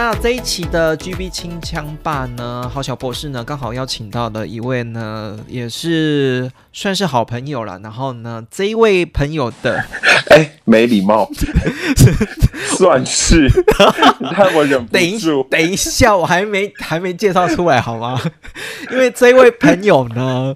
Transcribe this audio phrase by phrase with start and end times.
[0.00, 7.80] 那这一期的 GB 清枪霸呢，郝小博士呢，刚好邀请到的一位呢，也是算是好朋友了。
[7.80, 9.84] 然后呢，这一位朋友的，
[10.30, 11.28] 哎，没礼貌，
[12.78, 13.48] 算是，
[14.36, 15.44] 看我忍不住。
[15.50, 18.22] 等一下，我还没还没介绍出来好吗？
[18.92, 20.54] 因为这一位朋友呢，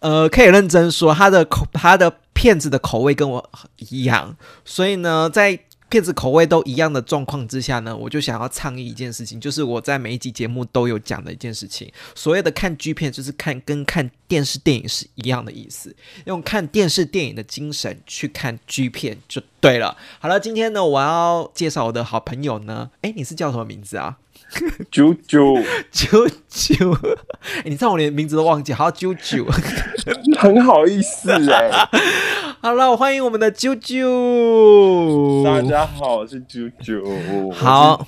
[0.00, 5.60] 呃，可以认真说，他的口他的骗子的口味跟我一样，所以呢，在。
[5.94, 11.88] 片子口味都一样的状况之下呢，我就想要倡议一件事情，就是我在每一集节目都有讲的一件事情。
[12.16, 19.96] 所谓的看剧片，就是看跟看电视电影是一样的意思，用看电视电影的精神去看剧片就对了。
[20.18, 24.16] 好了，今天呢，我要介绍我的好朋友呢，哎，你是叫什么名字啊？
[24.90, 25.56] 九九
[25.92, 26.98] 九九，
[27.64, 29.46] 你知道我连名字都忘记，好九九，
[30.38, 31.88] 很好意思哎。
[32.64, 35.44] 好了，我欢迎我们的啾啾。
[35.44, 37.52] 大家好，我是啾啾。
[37.52, 38.06] 好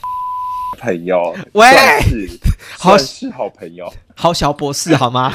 [0.79, 1.67] 朋友，喂，
[2.79, 5.31] 好是好朋友，好小博士好吗？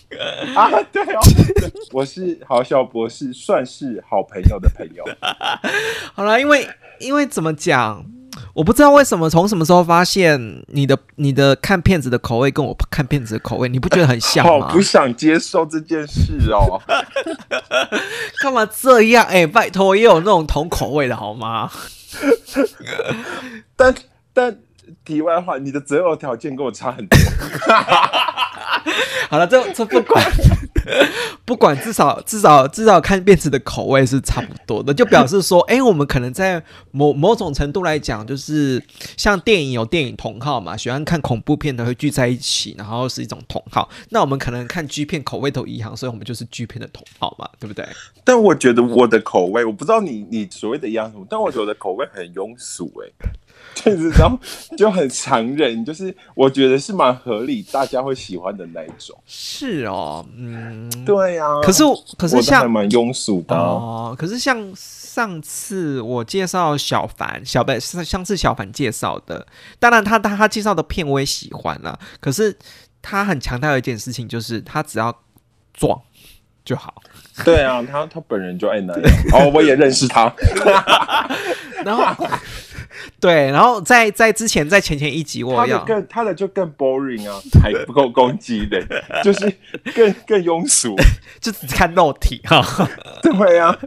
[0.56, 1.20] 啊，对哦，
[1.92, 5.04] 我是好小博士，算是好朋友的朋友。
[6.16, 6.66] 好了，因为
[6.98, 8.02] 因为怎么讲？
[8.54, 14.68] 我不知道为什么从什么时候发现你的你的看片子的口味跟我看片子的口味，你不觉得很像吗？
[14.72, 16.80] 不想接受这件事哦。
[18.40, 19.24] 干嘛这样？
[19.26, 21.70] 哎，拜托，也有那种同口味的好吗？
[23.76, 23.94] 但
[24.32, 24.58] 但
[25.04, 27.18] 题外话，你的择偶条件跟我差很多。
[29.30, 30.22] 好了，这这不管。
[31.44, 38.82] 不管至少至少至少看片子的口味是差不多的，就表示说，哎，我们可能在某某种程度来讲，就是
[39.16, 43.88] 像电影有电影同号嘛，喜欢看恐怖片的会聚在一起，然后是一种同号。
[44.10, 47.86] 那我们可能看 G 片口味都一样，所以我们就是 G 片的同号嘛，对不对？
[48.24, 53.28] 但我觉得我的口味，我不知道你你所谓的一样什么，但我觉得口味很庸俗，哎。
[53.74, 54.38] 是然后
[54.76, 59.18] 就很残忍，就是我觉得是蛮合理，大家会喜欢的那一种。
[59.26, 61.44] 是哦，嗯，对呀。
[61.62, 61.82] 可是
[62.16, 64.14] 可是像蛮庸俗的哦。
[64.18, 69.46] 可是像上次我介绍小凡，小白是上次小凡介绍的，
[69.78, 71.98] 当然他他他介绍的片我也喜欢了。
[72.20, 72.56] 可是
[73.00, 75.14] 他很强调一件事情，就是他只要
[75.74, 76.00] 壮
[76.64, 77.02] 就好。
[77.44, 79.10] 对啊，他他本人就爱男人。
[79.32, 80.32] 哦，我也认识他。
[81.84, 82.26] 然后。
[83.20, 88.80] 对，然后在在之前在前前一集，我要更他的就更 boring 啊， 还不够攻击的，
[89.22, 89.52] 就是
[89.94, 90.94] 更更庸俗，
[91.40, 92.88] 就只看肉体哈。
[93.22, 93.78] 对啊，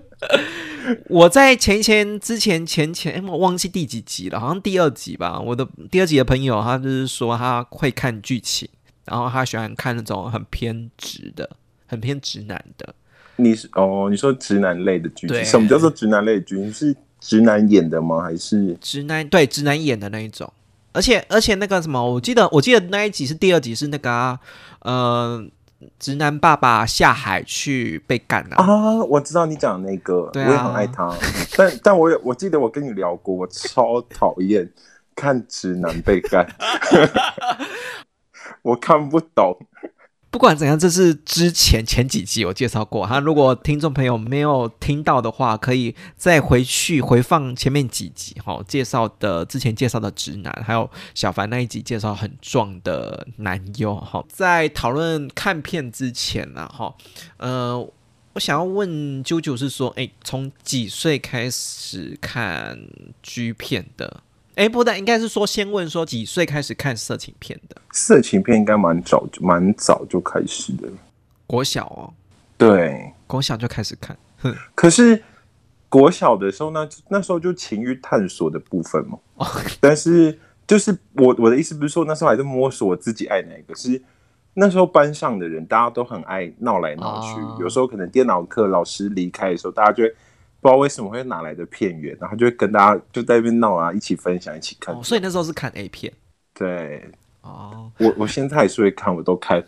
[1.08, 5.40] 我在前前之前前前，我忘记第几集了，好像第二集吧。
[5.40, 8.68] 我的第二集的朋友，他就是说他会看剧情，
[9.06, 11.50] 然后他喜欢看那种很偏直的、
[11.88, 12.96] 很偏直男的。
[13.38, 16.74] 你是哦，你说直男类的剧情，什么叫做直男类剧情？
[16.74, 18.22] 是直男演的吗？
[18.22, 20.52] 还是直男对直男演的那一种？
[20.94, 24.38] 而且而且那个什么，我记得我记得那一集是第二集是那个
[24.82, 25.44] 呃，
[25.98, 29.04] 直男爸爸下海去被干了啊！
[29.06, 31.12] 我知道你讲那个，我也很爱他，
[31.58, 34.70] 但但我我记得我跟你聊过，我超讨厌
[35.16, 36.48] 看直男被干，
[38.62, 39.58] 我看不懂。
[40.36, 43.22] 不管怎样，这是之前前几集有介绍过哈。
[43.22, 48.62] 如果听众朋友没有听到的话，可以再回去回放前面几集哈。
[48.68, 54.22] 介绍的之前介绍的直男，还有小凡那一集介绍很壮的男优哈。
[54.28, 56.94] 在讨论看片之前呢哈，
[57.38, 57.80] 呃，
[58.34, 62.78] 我想要问啾啾是说，哎，从几岁开始看
[63.24, 64.22] G 片的？
[64.56, 67.76] 哎，不对，应该是说先问说几岁开始看色情片的？
[67.92, 70.88] 色情片应该蛮早，蛮早就开始的。
[71.46, 72.14] 国小哦，
[72.58, 74.18] 对，国小就开始看。
[74.74, 75.22] 可是
[75.90, 79.20] 国小的时候呢，那时候就情欲探索的部分嘛。
[79.82, 84.02] 但是就是我我的意思不是说那时候还在摸索我自己爱哪个，是
[84.54, 90.16] 那时候班上的人大家都很爱闹来闹去，有时候可能电脑课老师离开的时候，大家就会。
[90.66, 95.04] 不知道为什么会哪来的片源，然后就会跟大家就在那边闹啊，一起分享，一起看。
[95.04, 96.12] 所以那时候是看 A 片。
[96.56, 97.08] 对，
[97.42, 99.64] 哦，我我现在还是会看，我都看。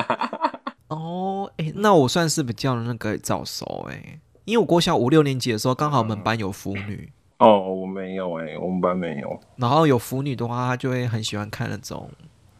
[0.88, 7.10] 哦，哎，那我算是比较那个早熟哎，因为我国小五六年级的时候，刚好我们班有腐女。
[7.38, 9.40] 哦，我没有哎、我们班没有。
[9.56, 12.10] 然后有腐女的话，她就会很喜欢看那种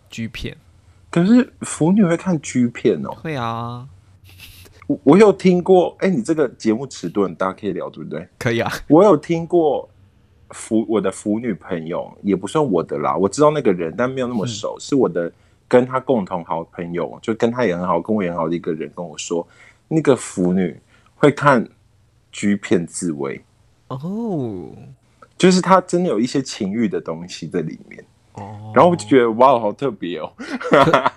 [0.09, 0.57] G 片。
[1.11, 3.87] 可是腐女会看 G 片哦，会啊，
[4.91, 5.95] 我我有听过。
[6.01, 8.27] 哎、你这个节目尺度很大，可以聊对不对？
[8.39, 8.73] 可以啊。
[8.89, 9.89] 我有听过
[10.51, 15.33] 腐我的腐女朋友，也不算我的啦，我知道那个人，但没有那么熟，是我的
[15.69, 19.47] 跟他共同好朋友，就跟他也很好，跟我也很好的一个人跟我说，
[19.87, 20.77] 那个腐女
[21.15, 21.69] 会看
[22.33, 23.45] G 片自慰，
[23.87, 24.71] 哦
[25.39, 28.05] 就是他真的有一些情欲的东西在里面，
[28.35, 30.33] 哦，然后我就觉得哇，好特别哦。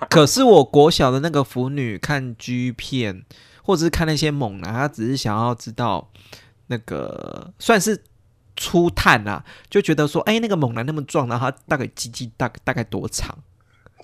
[0.10, 3.24] 可是我国小的那个腐女看 G 片，
[3.64, 6.12] 或者是看那些猛男，他只是想要知道
[6.68, 8.04] 那个算是
[8.56, 13.36] 初探啊，就觉得说，哎、那个猛男那么壮，然后他大概鸡鸡大大概多长？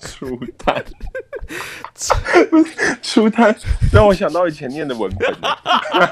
[0.01, 0.25] 初
[0.57, 0.81] 探，
[3.03, 3.53] 初探
[3.91, 5.35] 让我想到以前念的文本，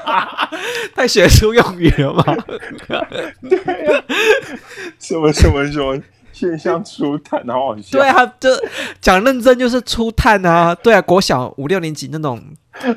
[0.94, 2.22] 太学术用语了吗？
[5.00, 5.98] 什么什么什么
[6.38, 7.98] 现象初探，然后好笑。
[7.98, 8.48] 对啊，就
[9.00, 12.40] 讲认真就是初探啊，对啊，国小五六年级那种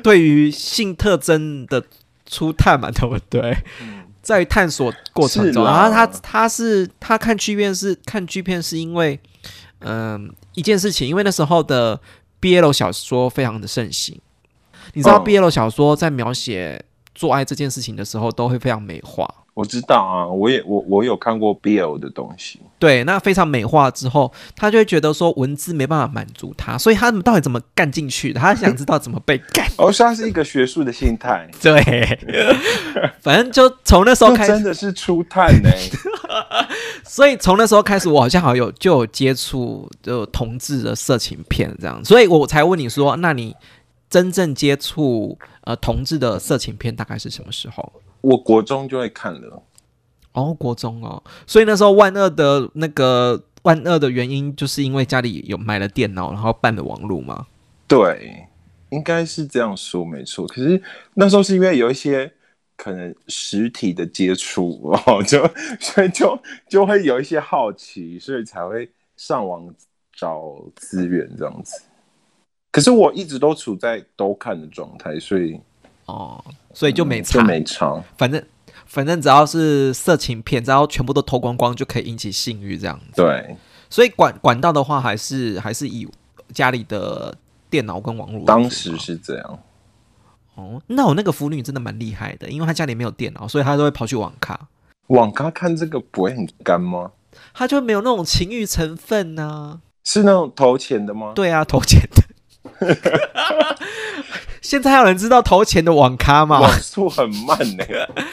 [0.02, 1.82] 对于性特征的
[2.26, 3.56] 初探嘛，对不对？
[4.22, 9.18] 在探索过程中，然后他他是他看剧片是看剧片是因为，
[9.80, 12.00] 嗯、一件事情，因为那时候的
[12.40, 14.16] BL 小说非常的盛行，
[14.92, 15.24] 你知道哦。
[15.26, 16.80] BL 小说在描写
[17.16, 28.40] 做爱这件事情的时候都会非常美化，我知道啊，我也我我有看过 BL 的东西，对，那非常美化之后，他就会觉得说文字没办法满足他，所以他们到底怎么干进去的？
[28.40, 29.66] 他想知道怎么被干。
[29.76, 32.18] 哦，所以它是一个学术的心态， 对，
[33.20, 35.68] 反正就从那时候开始，真的是初探呢、
[37.04, 43.54] 所以从那时候开始，我好像好像有就有接触就同志的色情片这样，所以我才问你说，那你
[44.08, 47.92] 真正接触呃同志的色情片大概是什么时候？
[48.22, 49.62] 我国中就会看了，
[50.32, 57.46] 哦，国中哦，所以那时候万恶的那个万恶的原因，就是因为家里有买了电脑，然后办了网络吗。
[57.86, 58.48] 对，
[58.90, 60.46] 应该是这样说没错。
[60.46, 60.82] 可是
[61.14, 62.32] 那时候是因为有一些
[62.76, 65.46] 可能实体的接触哦， 就
[65.78, 69.68] 所以就就会有一些好奇，所以才会上网
[70.16, 71.82] 找资源这样子。
[72.70, 75.60] 可是我一直都处在都看的状态，所以
[76.06, 76.44] 哦，
[76.74, 78.02] 所以就没嗯，就没差。
[78.18, 78.42] 反正
[78.86, 83.22] 反正只要是色情片，只要全部都偷光光，就可以引起性欲这样子。
[83.22, 83.56] 对，
[83.88, 86.08] 所以管管道的话，还是还是以
[86.52, 87.34] 家里的
[87.70, 88.44] 电脑跟网络。
[88.44, 89.58] 当时是这样。
[90.54, 94.68] 哦，那我那个腐女真的蛮厉害的，因为她家里没有电脑，所以她都会跑去网咖，
[95.06, 97.12] 网咖看这个不会很干吗？
[97.54, 101.32] 她就没有那种情欲成分呢、是那种投钱的吗？
[101.34, 102.21] 对啊，投钱的。
[104.60, 106.60] 现在还有人知道投钱的网咖吗？
[106.60, 107.84] 网速很慢呢、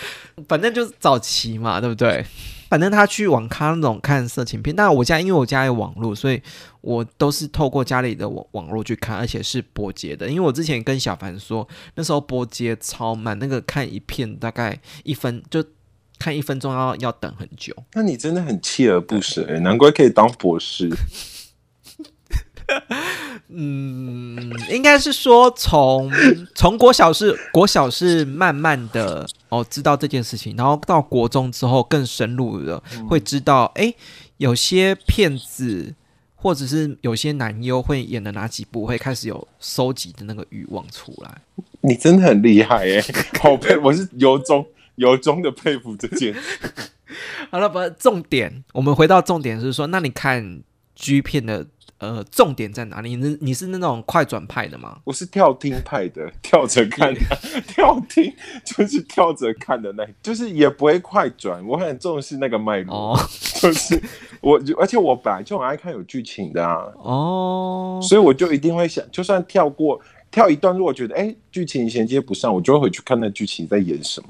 [0.48, 2.26] 反正就是早期嘛，对不对？
[2.70, 6.40] 反正他去网咖那种看色情片，但我家因为我家有网络，所以
[6.82, 10.30] 我都是透过家里的网网络去看，而且是波接的。
[10.30, 15.66] 因为我之前跟小凡说，那时候波接超慢，那个看一片大概一分就
[16.20, 17.74] 看一分钟要要等很久。
[17.94, 20.90] 那你真的很锲而不舍、欸，难怪可以当博士。
[23.52, 26.12] 嗯，应该是说从
[26.54, 33.94] 从国小是国小是慢慢的哦知道这件事情，然后到国中之后更深入的会知道，哎、
[34.38, 35.96] 有些骗子
[36.36, 41.42] 或者是有些男优会演的哪几部，会开始有收集的那个欲望出来。
[41.82, 43.04] 你真的很厉害哎、
[43.42, 44.66] 好佩，我是由衷
[44.96, 46.36] 由衷的佩服这件。
[47.50, 50.62] 好了，不，重点，我们回到重点是说，那你看
[50.96, 51.66] G 片的
[52.00, 53.16] 呃重点在哪里？
[53.16, 55.00] 你你是那种快转派的吗？
[55.04, 57.20] 我是跳听派的， 跳着看的，
[57.68, 58.34] 跳听
[58.66, 63.20] 就是跳着看的那，就是也不会快转，我很重视那个脉络，哦
[63.62, 64.02] 就是
[64.42, 70.00] 我，而且我本来就很爱看有剧情的啊，哦，所以我就一定会想，就算跳过
[70.32, 74.30] 跳一段，如果觉得哎剧情衔接不上，我就会回去看那剧情在演什么。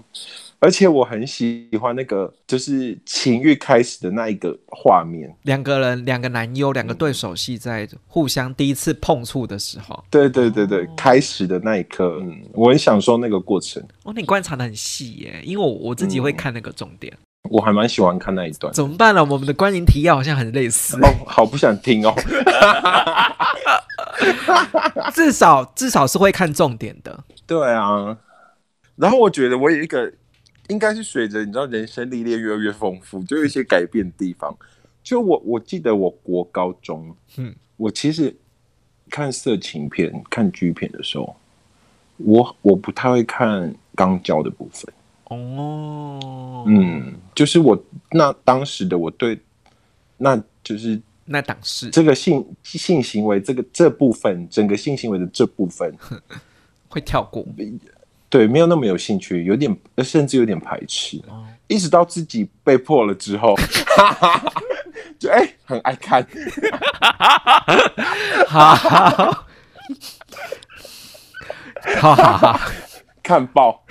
[0.60, 5.34] 而且我很喜欢那个，就是情欲开始的那一个画面。
[5.44, 17.12] 两个人，两个男优，两个对手戏在互相第一次碰触的时候，对对对对，开始的那一刻，嗯，我很享受那个过程，哦，你观察的很细耶，因为我我自己会看那个重点。
[17.50, 18.72] 我还蛮喜欢看那一段。
[18.74, 19.24] 怎么办呢？
[19.24, 22.14] 我们的观影体验好像很类似，哦，好不想听哦。
[25.14, 27.24] 至少至少是会看重点的。
[27.48, 28.18] 对啊，
[28.98, 30.12] 然后我觉得我有一个，
[30.70, 34.56] 应该是随着你知道人生历练越来越丰富，就有一些改变的地方。
[35.04, 38.36] 就我我记得我国高中，嗯，我其实
[39.10, 41.36] 看色情片、看剧片的时候，
[42.18, 44.94] 我我不太会看肛交的部分。
[45.26, 49.40] 哦，嗯，就是我那当时的我对，
[50.18, 55.92] 那就是那档事这个性性行为这个这部分，整个性行为的这部分，
[56.88, 57.44] 会跳过。
[58.30, 61.20] 对，没有那么有兴趣，有点甚至有点排斥，
[61.68, 63.56] 一直到自己被迫了之后，
[65.18, 66.26] 就哎、很爱看，
[68.48, 69.46] 好好
[72.00, 72.60] 好好好
[73.30, 73.86] 看报，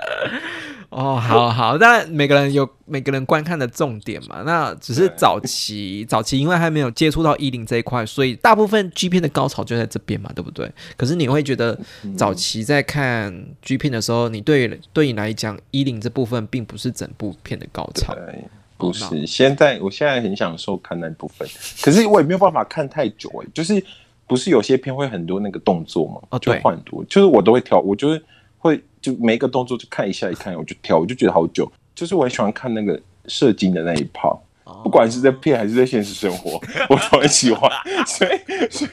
[0.88, 4.42] 哦，好好，当然每个人有每个人观看的重点嘛。
[4.46, 10.72] 那只是早期早期， 因为还没有接触到衣领这一块，所以大部分 G 片的高潮就在这边嘛，对不对？
[10.96, 11.78] 可是你会觉得
[12.16, 18.14] 早期在看 G 片的时候，你对对你来讲，衣领这部分并不是整部片的高潮。
[18.14, 18.44] 对，
[18.78, 19.26] 不是。
[19.26, 21.46] 现在我现在很享受看那部分，
[21.82, 23.84] 可是我也没有办法看太久哎、就是
[24.26, 28.22] 不是有些片会很多那个动作嘛，就哦对换很多，就是我都会挑，我就是
[28.58, 31.70] 会就每一个动作就看一下一看，我就挑，我就觉得好久。
[31.94, 34.42] 就是我很喜欢看那个射精的那一炮，
[34.82, 37.70] 不管是在片还是在现实生活， 我都很喜欢，
[38.06, 38.30] 所以
[38.68, 38.90] 所以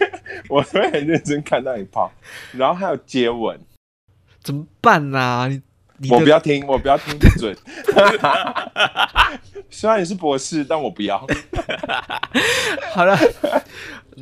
[0.50, 2.12] 我会很认真看那一炮。
[2.52, 3.60] 然后还有接吻，
[4.44, 5.62] 怎么办呢、你
[5.98, 7.56] 你我不要听，我不要听，不准。
[9.70, 11.26] 虽然你是博士，但我不要。
[12.94, 13.18] 好了，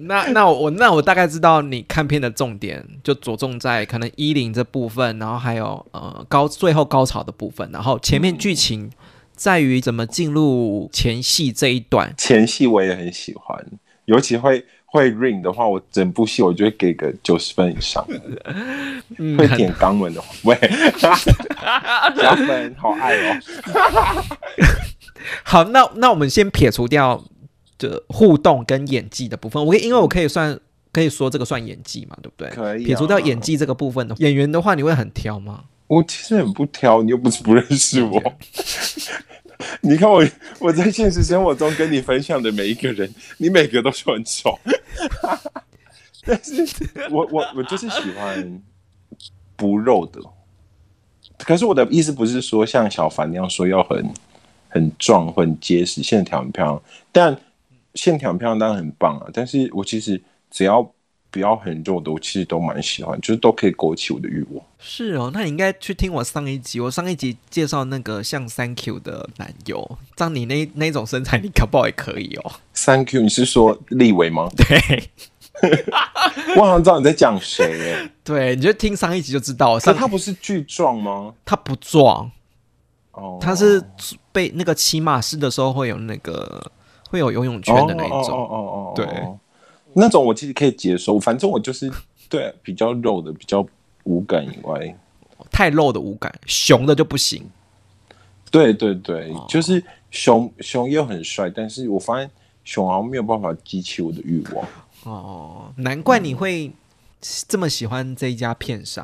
[0.03, 8.89] 那那我我那我大概知道你看片的重点就着重在可能衣领这部分，然后还有呃高最后高潮的部分，然后前面剧情
[9.35, 12.13] 在于怎么进入前戏这一段。
[12.17, 13.65] 前戏我也很喜欢，
[14.05, 18.05] 尤其会会 ring 的话，我整部戏我就会给个九十分以上。
[19.17, 20.55] 嗯会点肛门的话，喂，
[22.15, 23.39] 加分，好爱哦。
[25.43, 27.23] 好，那那我们先撇除掉
[27.79, 30.59] 这互动跟演技的部分，我可以因为我可以算
[30.91, 32.49] 可以说这个算演技嘛，对不对？
[32.51, 35.63] 可以啊撇除掉演技这个部分的演员的话，你会很挑吗？
[35.87, 38.21] 我其实很不挑，你又不是不认识我。
[39.81, 40.25] 你看我，
[40.59, 44.57] 我在现实生活中跟你分享的每一个人，你每个都是很丑，
[46.25, 46.65] 但是
[47.09, 48.61] 我我我就是喜欢
[49.57, 50.21] 不肉的。
[51.39, 54.13] 可是我的意思不是说像小凡那样说要很
[54.69, 56.81] 很壮、很结实、线条很漂亮，
[57.11, 57.37] 但
[57.95, 59.27] 线条漂亮当然很棒啊。
[59.33, 60.81] 但是我其实只要
[61.31, 64.65] 不要很肉的，我其实都蛮喜欢，就是都可以勾起我的欲望。
[64.79, 72.51] 是哦，那你应该去听我上一集，我上一集介绍那个像 Thank You 的男友，像你那那种身材，你搞不好也可以哦。
[72.73, 74.49] Thank you，你是说立伟吗？
[74.55, 75.09] 对
[76.55, 81.33] 我好像知道你在讲谁哎， 对，你就听上一集就知道，可上他不是巨壮吗？
[81.43, 82.31] 他不壮，
[83.11, 83.83] 哦，他是
[84.31, 86.71] 被那个骑马式的时候会有那个
[87.09, 88.29] 会有游泳圈的那一种。
[88.31, 89.05] 哦哦哦对
[89.93, 91.91] 那种我其实可以接受，反正我就是
[92.29, 93.65] 对比较肉的、比较
[94.03, 94.95] 无感以外，
[95.51, 97.49] 太肉的无感，熊的就不行。
[98.51, 102.29] 对对对，哦就是熊熊又很帅，但是我发现
[102.63, 104.65] 熊好像没有办法激起我的欲望。
[105.05, 106.71] 哦，难怪你会
[107.47, 109.03] 这么喜欢这一家片商，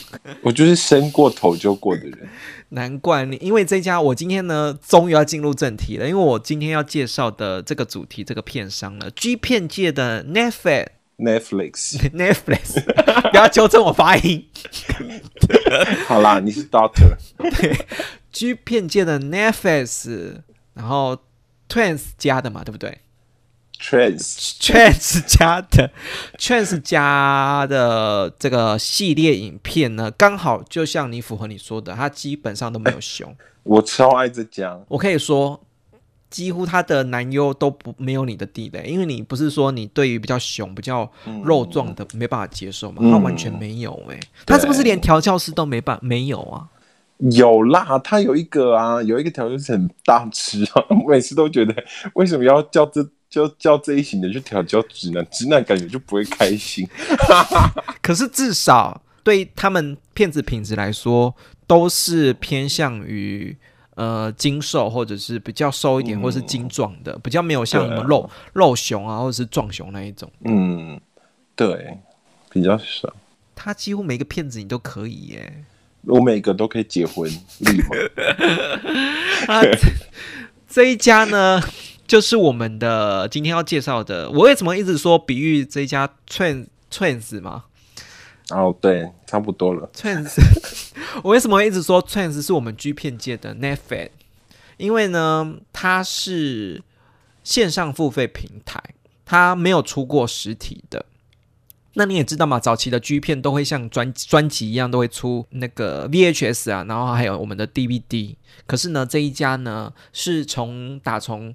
[0.42, 2.28] 我就是伸过头就过的人。
[2.70, 10.86] 难怪你，因为这家我今天呢终于要进入正题了，因为我今天要介绍的这个主题这个片商呢，G 片界的 Netflix
[11.18, 12.82] Netflix，Netflix，
[13.30, 14.48] 不要纠正我发音
[16.06, 20.40] 好啦，你是 Doctor，，G 片界的 Netflix，
[20.74, 21.16] 然后
[21.68, 22.98] Twins 加的嘛，对不对？
[23.80, 25.90] Trans，Trans 家的
[26.38, 33.34] Trans 家的这个系列影片呢，刚好就像你符合你说的，它基本上都没有熊。
[33.62, 34.80] 我超爱这家。
[34.88, 35.60] 我可以说，
[36.30, 41.10] 几乎它的男优都不没有你的地雷，因为你不是说你对于比较熊、比较
[41.44, 46.68] 肉壮的没办法接受嘛，嗯他完全没有哎、他是不是连调教师都没办没有啊？
[47.30, 51.74] 有啦，他有一个啊，有一个调教师很大只啊，我每次都觉得
[52.14, 53.02] 为什么要叫这
[53.36, 56.88] 叫叫这一型的去调教直男，直男感觉就不会开心。
[58.00, 61.34] 可是至少对他们骗子品质来说，
[61.66, 63.54] 都是偏向于
[63.96, 70.30] 呃精瘦或者是比较瘦一点，嗯或是精壮的，比较没有像什么肉肉熊啊，或者是壮熊那一种。
[70.44, 70.98] 嗯，
[71.54, 71.98] 对，
[72.50, 73.12] 比较少。
[73.54, 75.64] 他几乎每个骗子你都可以耶。
[76.02, 77.28] 我每个都可以结婚，
[77.58, 77.88] 立马。
[79.52, 79.78] 啊，这
[80.68, 81.60] 这一家呢，
[82.06, 84.30] 就是我们的今天要介绍的。
[84.30, 87.64] 我为什么一直说比喻这一家 Trans Trans 嘛
[88.50, 89.90] 哦，对，差不多了。
[89.92, 90.32] Trans，
[91.24, 94.10] 我为什么会一直说 Trans 是我们 G 片界的 Netflix？
[94.76, 96.82] 因为呢，它是
[97.42, 98.80] 线上付费平台，
[99.24, 101.06] 它没有出过实体的。
[101.94, 108.36] 那你也知道嘛，早期的 G 片都会像专专辑一样，都会出那个 VHS 啊，然后还有我们的 DVD。
[108.66, 111.54] 可是呢，这一家呢是从打从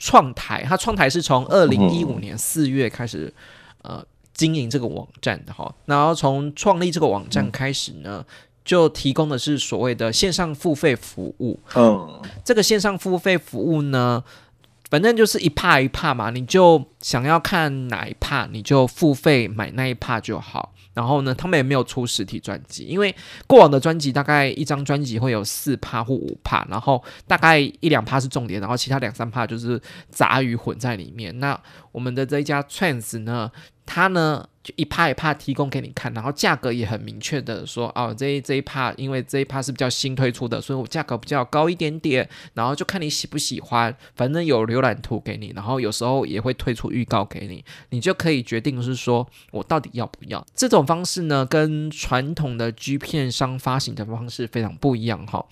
[0.00, 3.32] 创台，他创台是从二零一五年四月开始
[3.82, 4.04] 呃
[4.34, 5.72] 经营这个网站的哈。
[5.84, 8.24] 然后从创立这个网站开始呢，
[8.64, 11.60] 就提供的是所谓的线上付费服务。
[11.76, 14.24] 嗯，这个线上付费服务呢。
[14.90, 20.72] 反正就是一帕一帕嘛，你就想要看哪一帕，你就付费买那一帕就好。
[20.92, 23.14] 然后呢，他们也没有出实体专辑，因为
[23.46, 29.80] 过往的专辑大概一张专辑会有四趴或五趴，然后大概一两趴是重点，然后其他两三趴就是
[30.10, 31.38] 杂鱼混在里面。
[31.38, 31.58] 那
[31.92, 33.50] 我们的这一家 Trans 呢，
[33.92, 34.46] 它呢？
[34.62, 50.46] 就一趴一趴提供给你看，然后价格也很明确的说，哦，这一这一趴，因为这一趴是比较新推出的，所以我价格比较高一点点，然后就看你喜不喜欢，反正有浏览图给你，然后有时候也会推出预告给你，你就可以决定是说我到底要不要。
[50.54, 55.46] 这种方式呢，跟传统的 G 片商发行的方式非常不一样哈。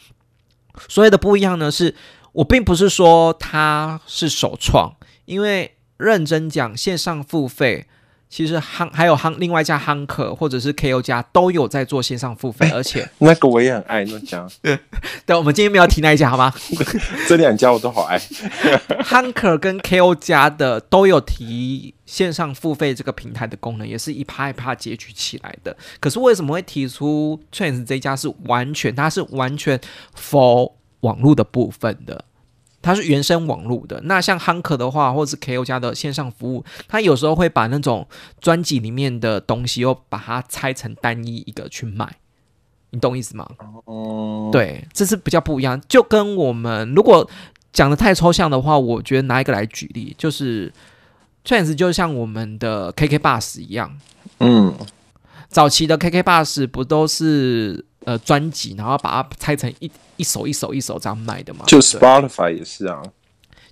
[0.86, 1.94] 所谓的不一样呢，是
[2.32, 7.86] 我并不是说它是首创，因为认真讲线上付费。
[8.30, 14.46] 其实夯还有夯另外一家夯客或者是 KO 家都有在做线上付费， 而且那个我也很爱那家。
[15.24, 16.52] 对，我们今天没有提那一家，好吗？
[17.26, 18.18] 这两家我都好爱。
[19.02, 25.76] 夯客跟 KO 家的都有提线上付费这个平台的功能，也是一趴一趴截取起来的。
[25.98, 29.80] 可是为什么会提出 Trans 这家是完全它是完全
[30.14, 32.24] for 网络的部分的？
[32.80, 38.06] 它是原生网络的，那像 Hunker 的话，或者是 KO 家的线上服务，它有时候会把那种
[38.40, 42.08] 专辑里面的东西又把它拆成单一一个去卖，
[42.90, 43.48] 你懂意思吗？
[43.84, 45.80] 哦，对，这是比较不一样。
[45.88, 47.28] 就跟我们如果
[47.72, 50.72] 讲的太抽象的话，我觉得拿一个来举例，就是
[51.44, 53.98] Trans 就像我们的 KK Bus 一样，
[54.38, 54.72] 嗯，
[55.48, 57.84] 早期的 KK Bus 不都是？
[58.04, 61.64] 呃，专辑，然后把它拆成一一首一首一首这样卖的嘛？
[61.66, 63.02] 就 Spotify 也是啊。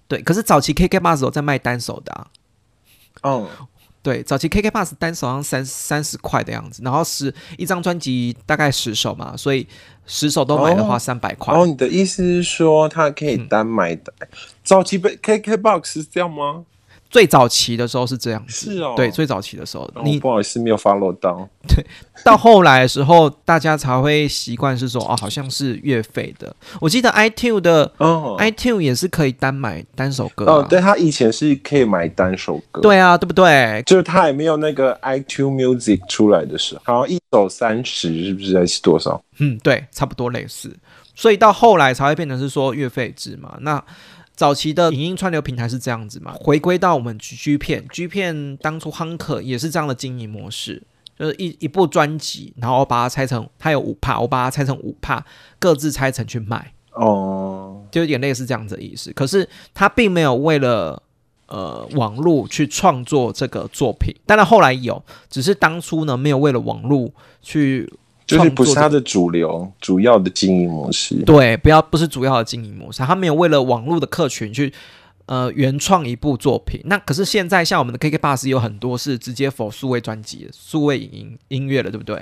[0.08, 2.26] 对，可是早期 KK Bus 有在卖单首的啊。
[3.22, 3.48] 哦，
[4.02, 9.66] 对，早期 KK Bus 单首好像三三十块的样子，然后十一张专辑大概十首嘛，所以
[10.06, 11.54] 十首都买的话三百块。
[11.54, 14.12] 哦，你的意思是说它可以单买的？
[14.62, 16.64] 早期被 KK Box 是这样吗？
[17.08, 21.84] 最早期的时候是这样子，是哦，对，最早期的时候，你不好意思没有 follow 到， 对，
[22.24, 26.54] 到后来的时候，大家才会习惯是说，哦，好像是月费的。
[26.80, 33.82] 我记得 iTune 的，哦，iTune 也是可以单买单首歌，哦，对，他以前是可以买单首歌，对啊，对不对？
[33.86, 39.22] 就是他还没有那个 iTune Music 出来的时候，好像一首三十，是不是还是多少？
[39.38, 40.74] 嗯，对，差不多类似，
[41.14, 43.82] 所以到后来才会变成是说月费制嘛，那。
[44.36, 46.34] 早期的影音串流平台是这样子嘛？
[46.38, 50.82] 回归到我们 G 片，G 片当初 Hunker 也是这样的经营模式，
[51.18, 55.24] 就是一一部专辑，然后我把它拆成，它有五帕，我把它拆成五帕，
[55.58, 59.10] 各自拆成去卖，哦，就有点类似这样子的意思。
[59.14, 61.02] 可是他并没有为了
[61.46, 67.90] 呃网络去创作这个作品，当然后来有，只是当初呢没有为了网络去。
[68.26, 71.14] 就是不是它的主流、主要的经营模式。
[71.22, 74.72] 对，不要不是主要的经营模式，他没有为了网络的客群去
[75.26, 76.80] 呃原创一部作品。
[76.86, 82.20] 那可是现在像我们的 KK Bus 有很多是直接否数位专辑、数位影音音乐了，对不对？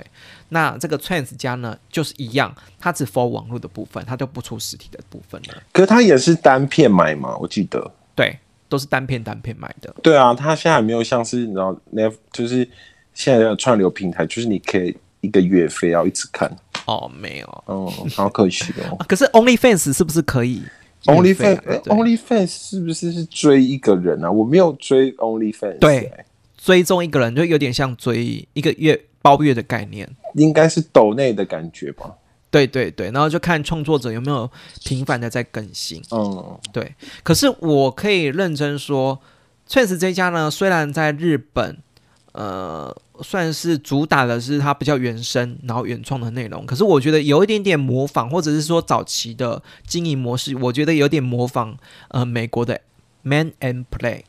[0.49, 5.55] 那这个 Trans 家呢，就是一样，它只否网络的部分，它就不出实体的部分了。
[5.71, 7.35] 可是它也是单片买嘛？
[7.37, 8.37] 我记得，对，
[8.69, 9.91] 都是单片单片买的。
[10.03, 12.69] 对啊，它现在没有像是你知道那就是
[13.15, 14.95] 现在的串流平台，就是你可以。
[15.25, 16.49] 一个月费要一直看
[16.85, 18.95] 哦，没有哦，好可惜哦。
[19.07, 20.61] 可是 OnlyFans 是不是可以
[21.05, 24.31] ？OnlyFans，OnlyFans 是不是是追一个人啊？
[24.31, 26.11] 我没有追 OnlyFans，对，
[26.57, 32.13] 追踪一个人就有点像追一个月包月的概念，应该是抖内的感觉吧？
[32.51, 34.49] 对对对，然后就看创作者有没有
[34.83, 36.01] 频繁的在更新。
[36.11, 36.93] 嗯，对。
[37.23, 39.19] 可是我可以认真说，
[39.65, 41.77] 确实这家呢，虽然在日本。
[42.37, 46.65] 呃，算是主打的是它比较原生，然后原创的内容。
[46.65, 51.77] 可是我觉得有一点点模仿，或者是说早期的经营模式，我觉得有点模仿
[52.09, 52.81] 呃美国的
[53.21, 54.23] Man and Play。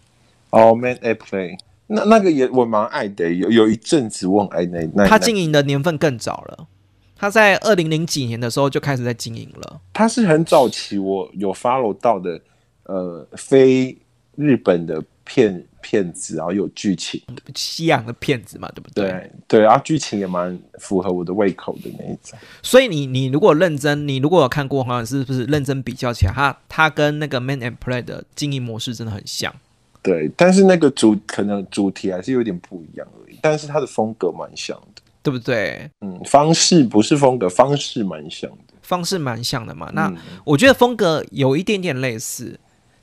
[0.51, 5.09] 哦，Man and Play，那那个也我蛮爱的，有有一阵子我很爱那那。
[5.09, 6.69] 他经营的年份更早了，
[7.17, 9.81] 他在二零零几年的时候就开始在经营了。
[9.93, 12.41] 他是很早期我有 follow 到的，
[12.85, 13.99] 呃，非
[14.37, 15.67] 日本的片。
[15.89, 17.23] 骗子，然后有剧情，
[17.55, 19.05] 西洋的骗子嘛，对不对？
[19.09, 22.37] 对对，然后剧情也蛮符合我的胃口的那一种。
[22.61, 29.55] 所以你你如果认真，你如果有看过，好像是不是认真比较起来，它它跟那个 Man and Play 的经营模式真的很像。
[30.03, 35.89] 对，但是那个主可能主题还是有点不一样而已，但是它的风格蛮像的，对不对？
[36.01, 38.75] 嗯，方式不是风格，方式蛮像的。
[38.83, 39.89] 方式蛮像的嘛。
[39.95, 42.59] 那嗯我觉得风格有一点点类似。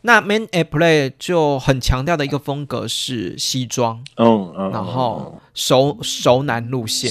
[0.05, 7.09] 那 Man at Play 就很强调的一个风格是西装，嗯嗯，然后熟熟男路线。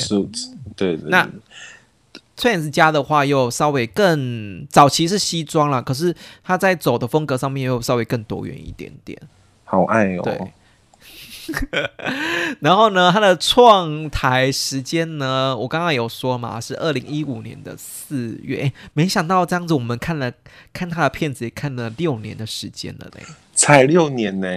[0.77, 9.19] 对对，那对 Trans 家的话又稍微更早期是西装啦，可是他在走的风格上面又稍微更多元一点点。
[9.65, 10.53] 好爱哦，对，
[12.61, 18.59] 然后呢，它的创台时间呢，我刚刚有说嘛，是二零一五年的四月。
[18.59, 20.33] 诶没想到这样子，我们看了
[20.73, 23.23] 看他的片子也看了六年的时间了嘞。
[23.55, 24.49] 才六年呢，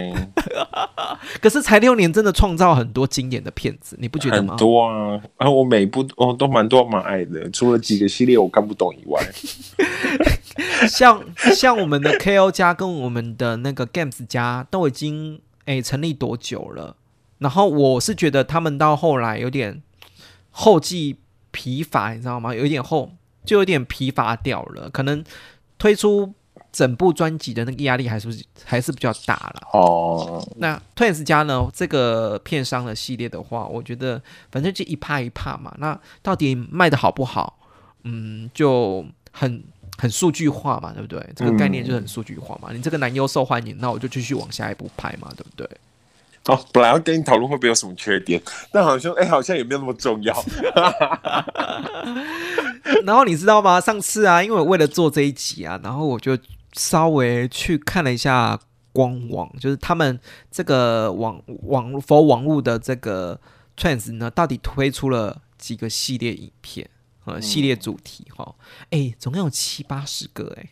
[1.41, 4.55] 可是才六年，真的创造很多经典的片子，你不觉得很吗？
[4.57, 9.21] 多啊，啊，我每部哦都蛮多蛮爱的，除了几个系列我看不懂以外，
[10.87, 11.21] 像
[11.53, 16.95] 像我们的 KO 加跟我们的那个 Games 加都已经诶成立多久了？
[17.39, 19.81] 然后我是觉得他们到后来有点
[20.51, 21.17] 后继
[21.51, 22.53] 疲乏，你知道吗？
[22.55, 23.11] 有一点后
[23.43, 25.23] 就有点疲乏掉了，可能
[25.77, 26.33] 推出
[26.71, 29.67] 整部专辑的那个压力还是还是比较大了。
[29.73, 31.67] 哦，那 Twins 家呢？
[31.73, 35.73] 这个片商的系列的话，我觉得反正就一趴一趴嘛。
[35.77, 37.59] 那到底卖的好不好？
[38.03, 39.63] 嗯，就很
[39.97, 41.25] 很数据化嘛，对不对？
[41.35, 42.69] 这个概念就很数据化嘛。
[42.73, 45.69] 你这个男优受欢迎，那我就继续往下一步拍嘛，对不对？
[46.47, 48.39] 哦，本来要跟你讨论会不会有什么缺点，
[48.71, 50.45] 但好像哎、好像也没有那么重要。
[53.03, 53.81] 然后你知道吗？
[53.81, 56.37] 上次啊，因为我为了做这一集啊，然后我就
[56.73, 58.59] 稍微去看了一下
[58.93, 60.19] 官网，就是他们
[60.51, 63.39] 这个网网佛网络的这个
[63.75, 66.87] Trans 呢，到底推出了几个系列影片，
[67.25, 68.55] 呃，系列主题哈，
[68.91, 70.69] 哎、总共有七八十个、哎，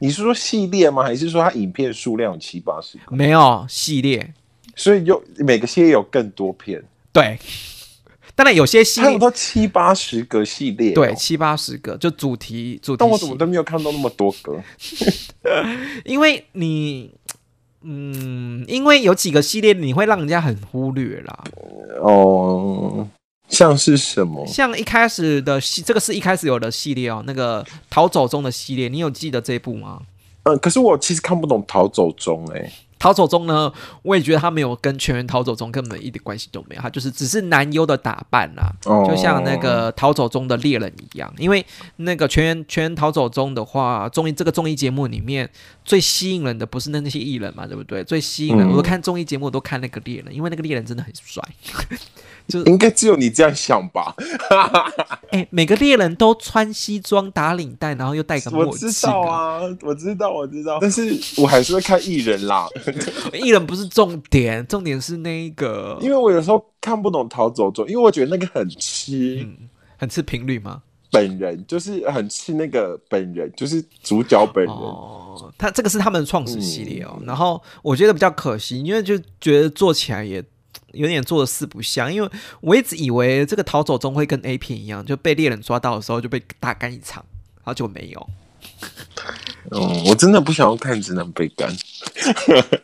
[0.00, 1.02] 你是说系列吗？
[1.02, 3.14] 还是说它影片数量有七八十个？
[3.14, 4.34] 没有系列，
[4.74, 7.38] 所以有每个系列有更多片，对，
[8.34, 10.94] 当然有些系列它有到七八十个系列、哦。
[10.96, 14.60] 对，七八十个，就主题主题但我怎么都没有看到那么多个。
[16.04, 17.14] 因为你，
[17.82, 21.44] 嗯，因为有几个系列你会让人家很忽略啦，
[22.02, 23.08] 哦，
[23.48, 24.46] 像是什么？
[24.46, 30.00] 像一开始的系，这个是一开始有的系列哦，那个逃走中的系列，你有记得这一部吗？
[30.44, 41.32] 嗯，可是我其实看不懂《逃走中》哎，逃走中呢，我也觉得他没有跟全员逃走中根本一点关系都没有，他就是只是男优的打扮啦，哦就像那个逃走中的猎人一样。
[41.38, 41.64] 因为
[41.96, 45.48] 那个全员全员逃走中的话，综艺这个综艺节目里面
[45.84, 48.02] 最吸引人的不是那那些艺人嘛，对不对？
[48.04, 51.42] 最吸引人，嗯我看综艺节目都看那个猎人，因为那个猎人真的很帅。
[52.46, 54.14] 就应该只有你这样想吧？
[55.32, 62.68] 哎、每个猎人都穿西装打领带，然后又戴个墨我知道啊，我知道，我知道，但是我还是会看艺人啦，
[63.32, 70.82] 艺人不是重点，重点是那一个，因为我有时候看不懂《逃走中》，因为我觉得那个很吃嗯，很吃频率吗？
[71.10, 74.74] 本人，就是很吃那个本人，就是主角本人。
[74.74, 77.16] 哦，他这个是他们的创始系列哦。
[77.24, 80.42] 然后我觉得比较可惜，因为就觉得做起来也
[80.92, 82.28] 有点做的四不像，因为
[82.60, 87.24] 我一直以为这个逃走中会跟 A 片一样，就被猎人抓到的时候就被大干一场，
[87.58, 88.28] 然后就没有。
[89.70, 91.74] 嗯，我真的不想要看直男被干，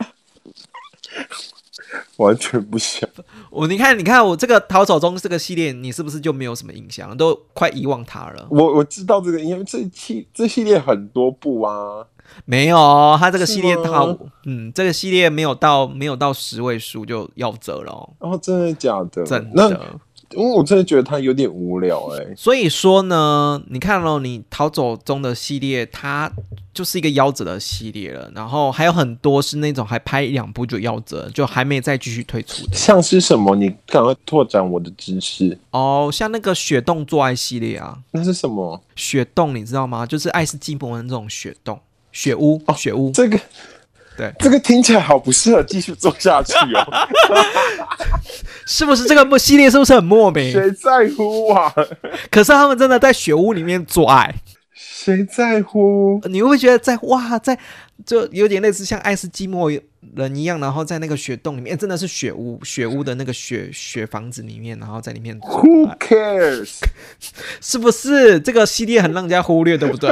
[2.16, 3.08] 完全不想。
[3.50, 8.46] 我你看，你看我这个逃走中这个系列，你是不是就没有什么印象，都快遗忘它了？
[8.50, 12.06] 我我知道这个，因为这系这系列很多部啊。
[12.44, 19.24] 没有，它这个系列它嗯，这个系列没有到没有到十位数就夭折了、哦，哦，真的假的？
[19.24, 19.80] 真那的。
[20.36, 26.30] 因为我真的觉得它有点无聊哎、所以说呢，你看咯，你逃走中的系列，它
[26.72, 28.30] 就是一个夭折的系列了。
[28.34, 32.76] 然后还有很多是那种还拍一两部就夭折，就还没再继续推出的。
[32.76, 33.56] 像是什么？
[33.56, 35.58] 你赶快拓展我的知识。
[35.70, 38.80] 哦，像那个雪洞做爱系列啊，那是什么？
[38.94, 40.06] 雪洞你知道吗？
[40.06, 41.78] 就是爱斯基摩的那种雪洞、
[42.12, 43.10] 雪屋、雪屋。
[43.10, 43.38] 这个
[44.16, 47.08] 对这个听起来好不适合继续做下去哦。
[48.66, 50.52] 是不是这个系列是不是很莫名？
[50.52, 51.72] 谁在乎啊？
[52.30, 54.34] 可是他们真的在雪屋里面做爱，
[54.74, 56.20] 谁在乎？
[56.24, 57.58] 你会不会觉得在哇，在
[58.06, 59.70] 就有点类似像爱斯基摩
[60.16, 66.78] 人一样，然后在那个雪洞里面，真的是雪屋，雪屋的那个雪雪房子里面，然后在里面 Who，cares？
[67.60, 68.40] 是不是？
[68.40, 70.10] 这个系列很让人家忽略，对不对？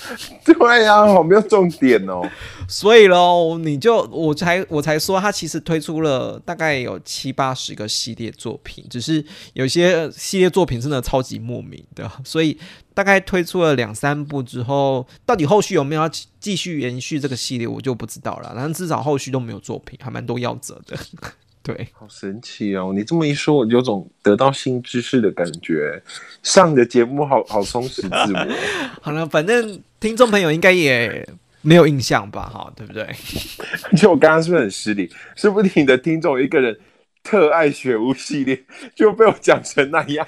[0.44, 2.20] 对呀、好没有重点哦。
[2.68, 9.24] 所以喽，你就我才我才说，他其实推出了大概有七八十个系列作品，只是
[9.54, 12.56] 有些系列作品真的超级莫名的，所以
[12.94, 18.52] 大概推出了两三部之后，到底后续有没有要继续延续这个系列，我就不知道了。
[18.56, 20.96] 然后至少后续都没有作品，还蛮多夭折的。
[21.62, 22.90] 对，好神奇哦！
[22.96, 26.02] 你这么一说，我有种得到新知识的感觉。
[26.42, 28.48] 上的节目好好充实自我。
[29.02, 31.28] 好了，反正听众朋友应该也
[31.60, 32.48] 没有印象吧？
[32.48, 33.06] 哈，对不对？
[33.94, 35.12] 就我刚刚是不是很失礼？
[35.36, 36.80] 说不定你的听众一个人
[37.22, 40.26] 特爱雪屋系列，就被我讲成那样。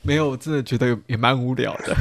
[0.00, 1.94] 没有，我真的觉得也蛮无聊的。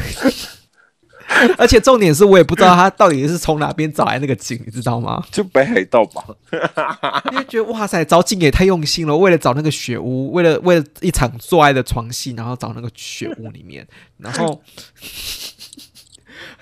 [1.58, 5.24] 而且重点是我也不知道他到底是从哪边找来那个景，你知道吗？
[5.32, 6.24] 就北海道吧。
[7.32, 14.62] 因为觉得哇塞，找景也太用心了，为了找那个雪屋，为了为了一场做爱的床戏，然后找那个雪屋里面，然后。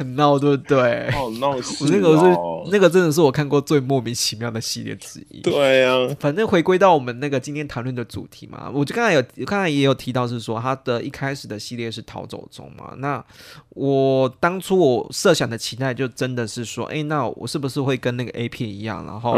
[0.02, 1.12] 很闹，对不对？
[1.12, 1.52] 好闹！
[1.80, 5.42] 我那个是那个，真的是我看过最莫名其妙的系列之一。
[5.42, 12.94] 对啊，反正回归到我们那个今天谈论的主题嘛，我就刚才有刚才也有提到，是说他的一开始的系列是逃走中嘛。
[12.98, 13.24] 那
[13.70, 19.34] 我当初我设想的期待，就真的是说，哎，那我是不是会跟那个 A 片一样，然后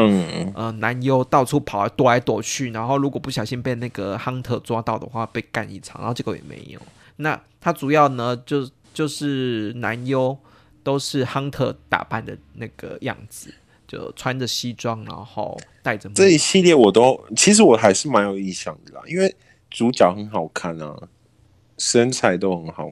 [0.56, 6.80] 呃男优到处跑来躲来躲去，然后如果不小心被那个 Hunter 抓到的话，被干一场，然后结果也没有。
[7.17, 10.38] 那他主要呢，就就是男优。
[10.83, 13.53] 都是 hunter 打扮的那个样子，
[13.87, 16.09] 就穿着西装，然后戴着。
[16.09, 19.35] 这一系列我都其实我还是蛮有印象的啦，因为
[19.69, 21.07] 主角很好看啊，
[21.77, 22.91] 身材都很好。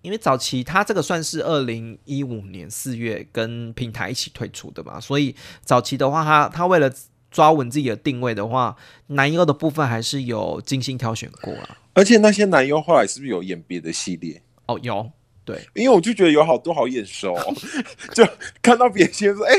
[0.00, 6.92] 因为早期他这个算是二零一五年四月跟平台一起推出的嘛，所以早期的话，他他为了
[7.30, 8.76] 抓稳自己的定位的话，
[9.08, 11.78] 男优的部分还是有精心挑选过啊。
[11.94, 14.40] 而且那些男优后来是不是有演别的系列？
[14.66, 15.10] 哦，有。
[15.44, 17.36] 对，因为我就觉得有好多好眼熟，
[18.14, 18.26] 就
[18.60, 19.54] 看到别人说：“哎，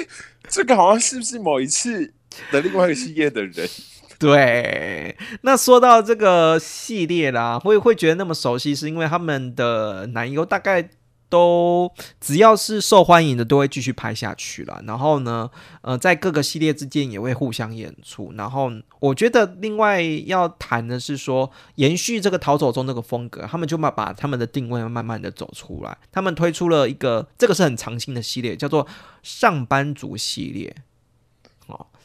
[0.47, 2.13] 这个好像是不是某一次
[2.51, 3.67] 的另外一个系列的人？”
[4.17, 10.89] 对，那说到这个系列啦，会会觉得那么熟悉，是因为他们的男优大概。
[11.29, 14.81] 都只要是受欢迎的，都会继续拍下去了。
[14.85, 15.49] 然后呢，
[15.81, 18.31] 呃，在各个系列之间也会互相演出。
[18.35, 25.97] 然后我觉得另外要谈的是说，延续这个逃走中这个风格，他们就把把他们的定位慢慢的走出来。
[26.11, 28.87] 他们推出了一个，这个是很长青的系列，叫做
[29.21, 30.75] 上班族系列。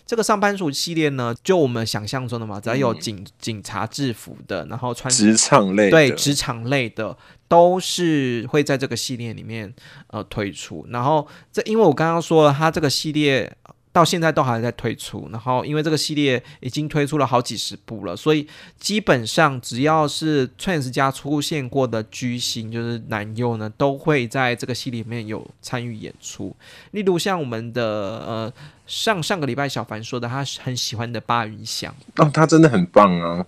[0.09, 7.17] 哦，这个上班族系列呢，就我们想象中的嘛，只要有警警察制服的，然后穿职场类，对职场类的。
[7.51, 9.73] 都是会在这个系列里面
[10.09, 13.51] 呃推出，然后这因为我刚刚说了，它这个系列
[13.93, 18.47] 到现在都还在推出，然后因为这个系列已经推出了好几十部了，所以
[18.79, 26.55] 基本上只要是 Trans 家出现过的巨星，就是男优呢，都会在这个系列里面有参与演出。
[26.93, 28.53] 例如像我们的呃
[28.87, 33.45] 上上个礼拜小凡说的，他很喜欢的巴云翔，哦，他真的很棒啊。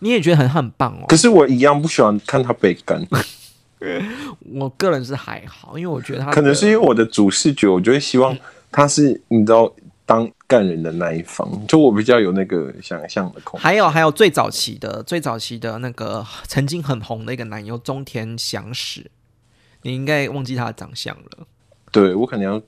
[0.00, 1.06] 你也觉得很很棒哦。
[1.08, 3.00] 可是我一样不喜欢看他被干。
[4.54, 8.36] 我个人是还好，因为我觉得他可能是因为我的主视觉，我就会希望
[8.72, 9.72] 他是你知道
[10.04, 13.60] 当干人的那一方，就我比较有那个想象的空。
[13.60, 19.10] 还有还有最早期的最早期的那个曾经很红的一个男优中田祥史，
[19.82, 21.46] 你应该忘记他的长相了。
[21.92, 22.60] 对我可能要。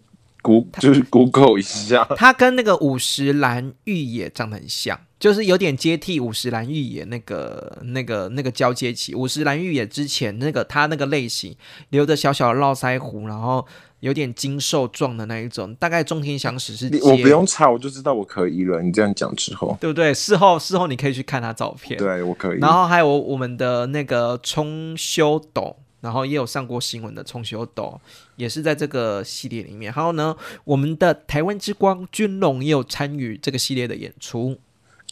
[0.44, 9.14] 谷就是 Google 一下， 他跟那个五十岚玉也长得很像，就是有点接替五十岚玉也那个那个那个交接期。
[9.14, 11.56] 五十岚玉也之前那个他那个类型，
[11.88, 13.66] 留着小小的络腮胡，然后
[14.04, 16.90] 有点精瘦壮的那一种，大概中田祥史是。
[17.02, 18.82] 我不用查，我就知道我可以了。
[18.82, 20.12] 你这样讲之后，对不对？
[20.12, 22.58] 事后事后你可以去看他照片，对我可以。
[22.58, 25.76] 然后还有我们的那个冲修斗。
[26.00, 27.98] 然后也有上过新闻的冲修斗，
[28.36, 29.90] 也是在这个系列里面。
[29.90, 34.58] 还有呢，我们的台湾之光君龙也有参与这个系列的演出。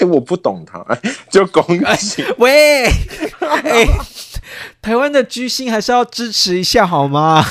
[0.01, 0.85] 哎，我不懂他，
[1.33, 1.65] 就恭
[1.97, 2.85] 喜 喂！
[3.41, 3.87] 哎，
[4.83, 7.43] 台湾的巨星还是要支持一下好吗？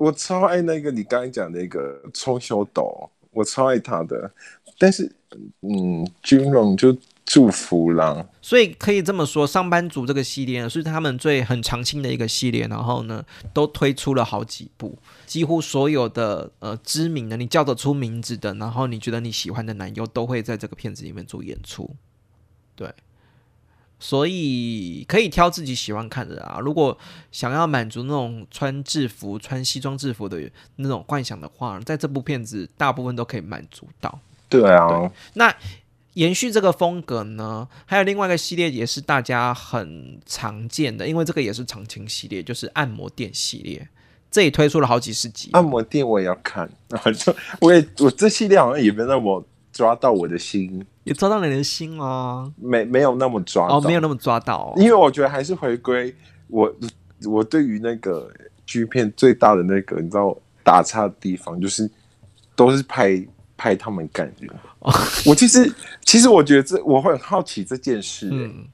[0.00, 4.32] 我超爱那个你刚才讲那个冲修斗，我超爱他的。
[4.78, 5.14] 但是，
[5.60, 6.96] 嗯，君龙就。
[7.32, 21.94] 祝福啦，所以可以这么说，上班族这个系列是他们最很长青的一个系列，然后呢都推出了好几部，几乎所有的呃知名的你叫得出名字的，然后你觉得你喜欢的男优都会在这个片子里面做演出，
[22.74, 22.92] 对，
[24.00, 26.58] 所以可以挑自己喜欢看的啊。
[26.58, 26.98] 如果
[27.30, 34.18] 想要满足那种穿制服、穿西装制服的那种幻想的话，在这部片子大部分都可以满足到。
[34.48, 35.54] 对啊，那。
[36.14, 43.88] 延续这个风格呢，还有另外一个系列也是大家很常见的，因为这个也是长青系列，就是按摩店系列，
[44.28, 45.50] 这也推出了好几十集。
[45.52, 52.52] 按摩店我也要看，然后就我也我这系列好像也没那么抓到我的心，也抓到你的心吗？
[52.56, 56.14] 没没有那么抓哦，没有那么抓到，因为我觉得还是回归
[56.48, 56.74] 我
[57.26, 58.30] 我对于那个
[58.64, 60.36] 剧片最大的那个你知道。
[60.62, 61.90] 打岔的地方，就是
[62.54, 64.54] 都是拍拍他们感人。
[65.24, 68.66] 我其实其实我觉得这我会很好奇这件事、欸，嗯，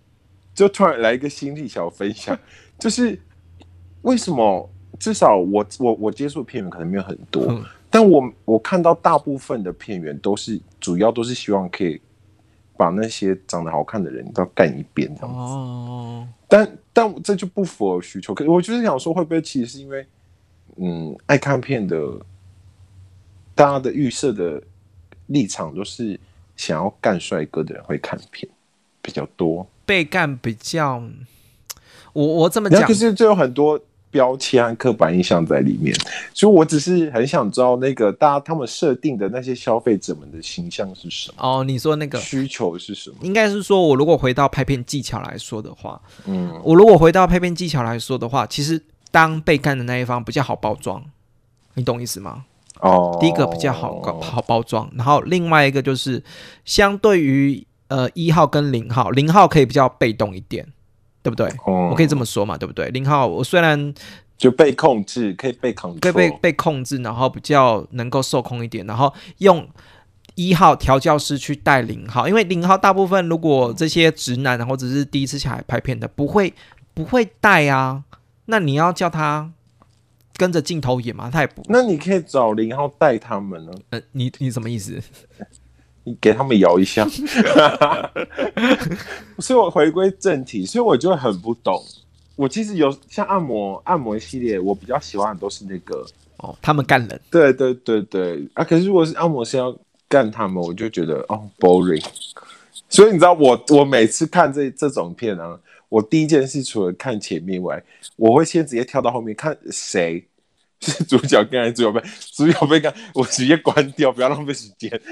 [0.53, 2.37] 就突然来一个心理小分享，
[2.77, 3.19] 就是
[4.03, 7.65] 为什么至少我我我接触的片源可能没有很多，嗯
[7.97, 11.99] 但我我看到大部分的片源都是主要都是希望可以
[12.77, 15.41] 把那些长得好看的人都干一遍这样子。
[15.41, 18.35] 哦，但但这就不符合需求。
[18.35, 20.07] 可我就是想说，会不会其实是因为，
[20.77, 21.97] 嗯，爱看片的，
[23.55, 24.63] 大家的预设的
[25.29, 26.21] 立场都是
[26.55, 28.47] 想要干帅哥的人会看片
[29.01, 29.67] 比较多。
[29.87, 31.03] 被干比较，
[32.13, 33.81] 我我这么讲可，是就有很多
[34.17, 35.95] 标签和刻板印象在里面，
[36.33, 43.17] 所以我只是很想知道那个大家他们设定的那些消费者们的形象是什么，哦，你说那个需求是什么？
[43.21, 51.05] 应该是说，我如果回到拍片技巧来说的话，嗯，我如果回到拍片技巧来说的话，其实当被干的那一方比较好包装，
[51.75, 52.47] 你懂意思吗？
[52.81, 56.23] 哦，第一个比较好搞好包装，然后另外一个就是
[56.65, 60.67] 相对于呃一号跟零号，零号可以比较被动一点，
[61.27, 61.49] 对不对？
[61.65, 62.89] 哦我可以这么说嘛，对不对？
[62.91, 63.93] 零号我虽然
[64.39, 69.69] 就被控制，可以被可以被被控制，然后比较能够受控一点，然后用
[70.37, 76.55] 一号调教师去带零号，因为零号大部分如果这些直男啊或者是第一次下来拍片的，不会
[76.95, 78.05] 不会带啊，
[78.45, 79.51] 那你要叫他
[80.37, 85.03] 跟着镜头演嘛，他也不，那你可以找零号带他们呢，呃，你你什么意思？
[86.07, 87.05] 你给他们摇一下。
[89.39, 91.83] 所以我回归正题，所以我就很不懂。
[92.37, 98.63] 我其实有像按摩按摩系列，我比较喜欢的都是那个，哦，他们干人，对对对对啊。
[98.63, 99.77] 可是如果是按摩师要
[100.09, 102.05] 干他们，我就觉得哦 boring。
[102.89, 107.83] 所以你知道我我每次看这这种片啊，我第一件事除了看前面外，
[108.15, 110.25] 我会先直接跳到后面看谁
[110.81, 114.91] 是主角跟还是主角被主角被干，我直接关掉，不要浪费时间。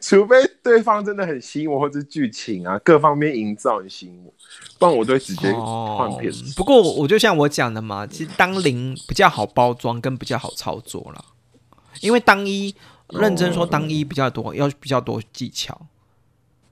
[0.00, 4.34] 除非对方真的很吸引我，或者剧情啊各方面营造很吸引我，
[4.80, 6.32] 不然我都会直接换片。
[6.56, 11.24] 不过我就像我讲的嘛，其实当零比较好包装，跟比较好操作啦。
[12.00, 12.74] 因为当一
[13.10, 15.86] 认真说，当一比较多，要比较多技巧。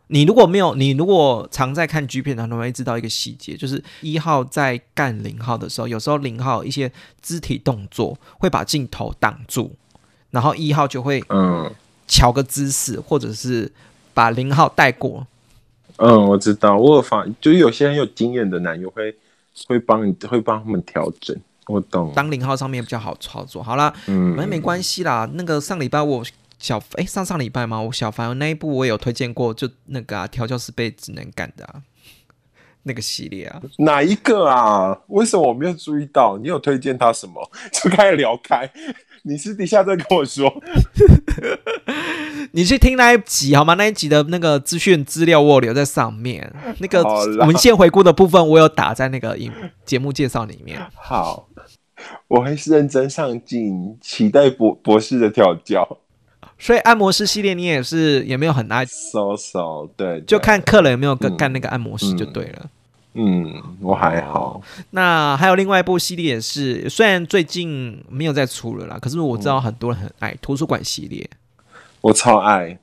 [0.08, 6.90] 你如果没有，你如果常在看 G 片的话，你会知道一个细节，就是一号在干零号的时候，有时候零号一些
[7.22, 9.72] 肢体动作会把镜头挡住，
[10.30, 11.70] 然后一号就会嗯
[12.06, 13.70] 瞧个姿势，或者是
[14.14, 15.26] 把零号带过，
[15.96, 19.14] 嗯，我知道，我有发，就是有些很有经验的男友会
[19.66, 22.10] 会帮你会帮他们调整，我懂。
[22.14, 23.62] 当零号上面比较好操作。
[23.62, 25.28] 好啦，嗯反正没关系啦。
[25.34, 26.24] 那个上礼拜我
[26.58, 27.80] 小哎、上上礼拜吗？
[27.80, 31.82] 我小凡那一部我有推荐过，就那个啊调教师被只能干的啊，
[32.82, 33.62] 那个系列啊。
[33.78, 34.98] 哪一个啊？
[35.06, 36.36] 为什么我没有注意到？
[36.38, 37.50] 你有推荐他什么？
[37.72, 38.68] 就开始聊开。
[39.22, 40.52] 你私底下再跟我说。
[42.52, 43.74] 你去听那一集好吗？
[43.74, 47.02] 那一集的那个资讯资料我有留在上面，那个
[47.44, 49.52] 文献回顾的部分我有打在那个影
[49.84, 50.80] 节目介绍里面。
[50.94, 51.48] 好，
[52.28, 55.98] 我会认真上进，期待博博士的调教。
[56.58, 62.66] 所以按摩师系列你也是也没有很爱，so so，对，就看客人有没有跟嗯干那个按摩师就对了。
[63.14, 64.60] 嗯，我还好。
[64.90, 71.28] 那还有另外一部系列也是，虽然最近没有再出了啦，可是我知道很多人很爱图书馆系列。
[72.00, 72.78] 我超爱。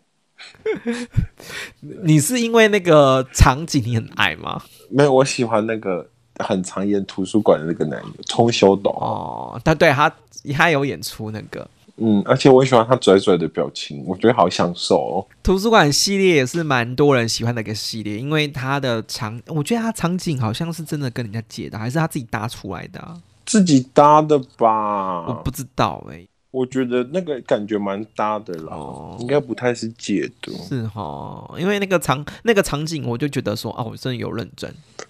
[2.04, 4.62] 你是因为那个场景你很爱吗？
[4.90, 6.06] 没有，我喜欢那个
[6.40, 8.90] 很常演图书馆的那个男友冲修斗。
[8.92, 10.14] 哦，他对他
[10.54, 11.66] 他有演出那个
[11.98, 15.28] 嗯，而且我很喜欢他拽拽的表情，我觉得好享受哦。
[15.42, 25.26] 图书馆系列，也是蛮多人喜欢的一个系列，因为它的场，我觉得它场景好像是真的跟人家借的，还是他自己搭出来的、啊，自己搭的吧？
[25.28, 30.52] 我不知道哎、我觉得那个感觉蛮搭的啦，哦应该不太是借的。
[30.68, 34.70] 是哈，因为那个场那个场景，我就觉得说，哦，我真的有认真。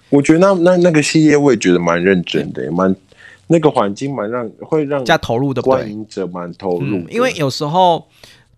[0.09, 2.95] 我觉得那那那个系列我也觉得蛮认真的，也蛮
[3.47, 5.91] 那个环境蛮让会让加投入对不观对？
[5.91, 8.07] 影者蛮投入、嗯，因为有时候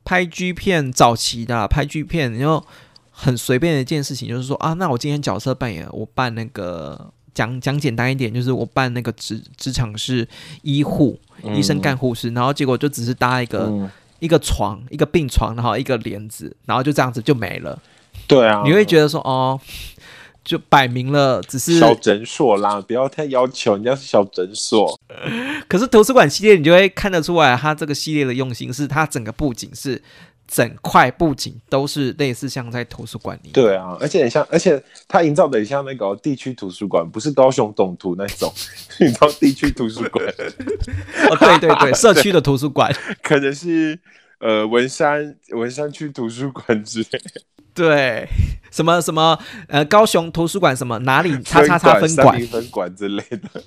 [0.06, 2.66] 拍 G 片早期的啊拍 G 片，然后
[3.12, 10.28] 很随便的一件事情，就是说啊，那我今天角色扮演，我扮那个讲讲简单一点，就是我扮那个职职场是
[10.62, 11.20] 医护，
[11.56, 13.90] 医生干护士，然后结果就只是搭一个、嗯，
[14.20, 17.78] 一个床，一个病床，然后一个帘子，然后就这样子就没了。
[18.28, 19.60] 对啊，你会觉得说哦，
[20.48, 24.98] 就摆明了只是小诊所啦，不要太要求人家是小诊所。
[25.68, 30.02] 可是图书馆系列，你就会看得出来，它这个系列的用心是它整个布景是
[30.48, 33.50] 整块布景都是类似像在图书馆里。
[33.52, 38.50] 对啊，而且很像，而且它营造的很像那个地区图书馆，不是高雄总图那种，
[39.02, 40.26] 你知道地区图书馆，
[41.30, 42.90] 哦，对对对，社区的图书馆，
[43.22, 44.00] 可能是
[44.40, 47.22] 呃文山文山区图书馆之类
[47.74, 48.28] 对，
[48.72, 53.64] 什么什么呃，高雄图书馆什么哪里叉叉叉分馆分馆之类的。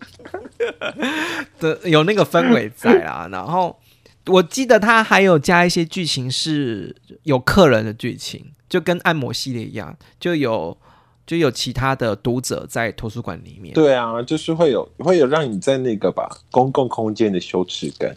[1.61, 3.29] 的有那个氛围在啊。
[3.31, 3.79] 然后
[4.27, 10.77] 我记得他还有加一些剧情是有客人的剧情，就跟按摩系列一样，就有
[11.25, 13.73] 就有其他的读者在图书馆里面。
[13.75, 18.17] 对啊，就是会有会有让你在那个吧公共空间的羞耻感。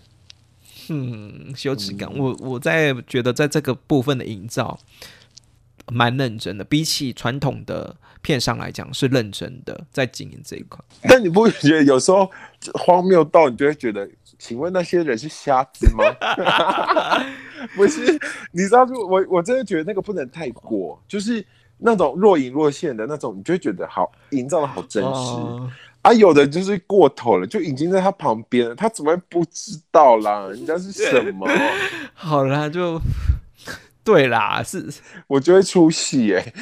[0.89, 4.79] 嗯，羞耻感，我我在觉得在这个部分的营造
[5.91, 10.83] 蛮认真的，比起传统的片商来讲是认真的，在经营这一块。
[11.03, 12.29] 但你不觉得有时候
[12.73, 14.09] 荒谬到你就会觉得，
[14.39, 16.03] 请问那些人是瞎子吗？
[17.75, 18.19] 不是，
[18.51, 21.45] 你知道，就我我真的觉得那个不能太过，就是
[21.77, 25.09] 那种若隐若现的那种，你就会觉得好营造的好真实。
[25.09, 25.71] 哦
[26.03, 30.47] 啊，有的就是过头了，就已经在他旁边了，他怎么会不知道啦？
[30.49, 31.47] 人家是什么？
[32.13, 32.99] 好啦，就
[34.03, 34.87] 对啦，是
[35.27, 36.53] 我就会出戏耶、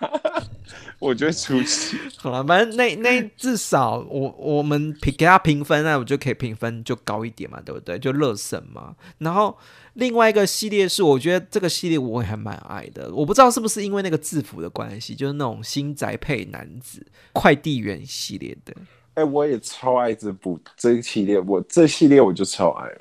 [1.00, 1.96] 我就会出戏。
[2.16, 7.98] 好了，反正那那至少我我们评给他评分，那我就可以评分就高一点嘛，对不对？
[7.98, 8.94] 就乐神嘛。
[9.18, 9.56] 然后
[9.94, 13.12] 另外一个系列是，我觉得这个系列我也还蛮爱的。
[13.14, 18.74] 我不知道是不是因为那个制服的关系，就是那种新宅配男子快递员系列的。
[19.14, 23.00] 哎、我也超爱这部这一系列，我这系列我就超爱了。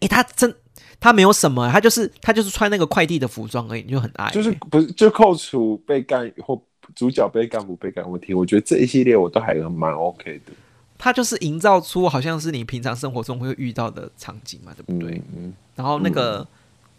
[0.00, 0.52] 诶，他真
[1.06, 4.28] 他没有什么，他就是他就是穿那个快递的服装而已，你就很爱。
[4.32, 6.60] 就是不是就扣除被干或
[6.96, 10.52] 主角被干不被干问题，我觉得这一系列我都还蛮 OK 的。
[10.98, 15.16] 他就是营造出好像是你平常生活中会遇到的场景嘛，对不对？
[15.16, 16.44] 嗯嗯，然后那个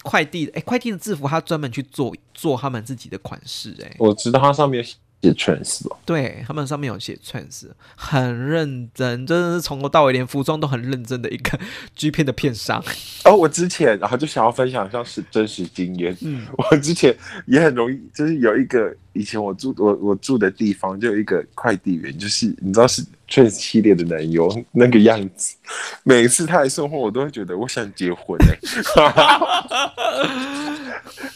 [0.03, 4.81] 快递，哎、快递的制服他专门去做做他们自己的款式、诶，哎，我知道它上面
[5.21, 11.59] 写 trans 哦，对他们上面有写 trans，很认真，真的是从头到尾连服装都很认真的一个
[11.95, 12.83] G 片的片商。
[13.25, 16.15] 哦，我之前然后就想要分享一下是真实经验。
[16.21, 17.15] 嗯，我之前
[17.47, 25.57] 也很容易，就是有一个以前我住我我住的地方就有一个快递员，就是你知道是 Trans 系列的男优那个样子，
[26.03, 28.57] 每一次他来送货，我都会觉得我想结婚哎、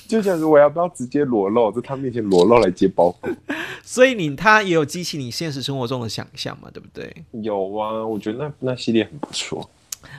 [0.08, 3.30] 就想着我要不要直接裸露，在他面前裸露来接包裹。
[3.84, 7.14] 所以你他也有激起你现实生活中的想象嘛，对不对？
[7.42, 9.70] 有啊，我觉得那那系列很不错。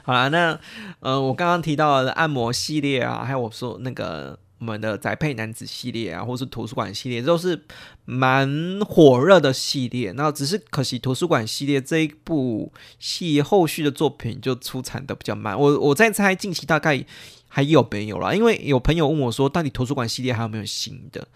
[0.04, 0.58] 好啦，那
[1.00, 7.60] 呃，我刚刚提到的按摩系列啊，还有我说那个我们的宅配男子系列啊，或是图书馆系列，都是
[8.04, 8.48] 蛮
[8.86, 10.12] 火热的系列。
[10.12, 15.58] 那只是可惜图书馆系列这一部戏后续的作品就出产的比较慢。
[15.58, 17.04] 我我在猜近期大概
[17.48, 18.32] 还有没有啦？
[18.32, 21.26] 因为有朋友问我说，到底图书馆系列还有没有新的？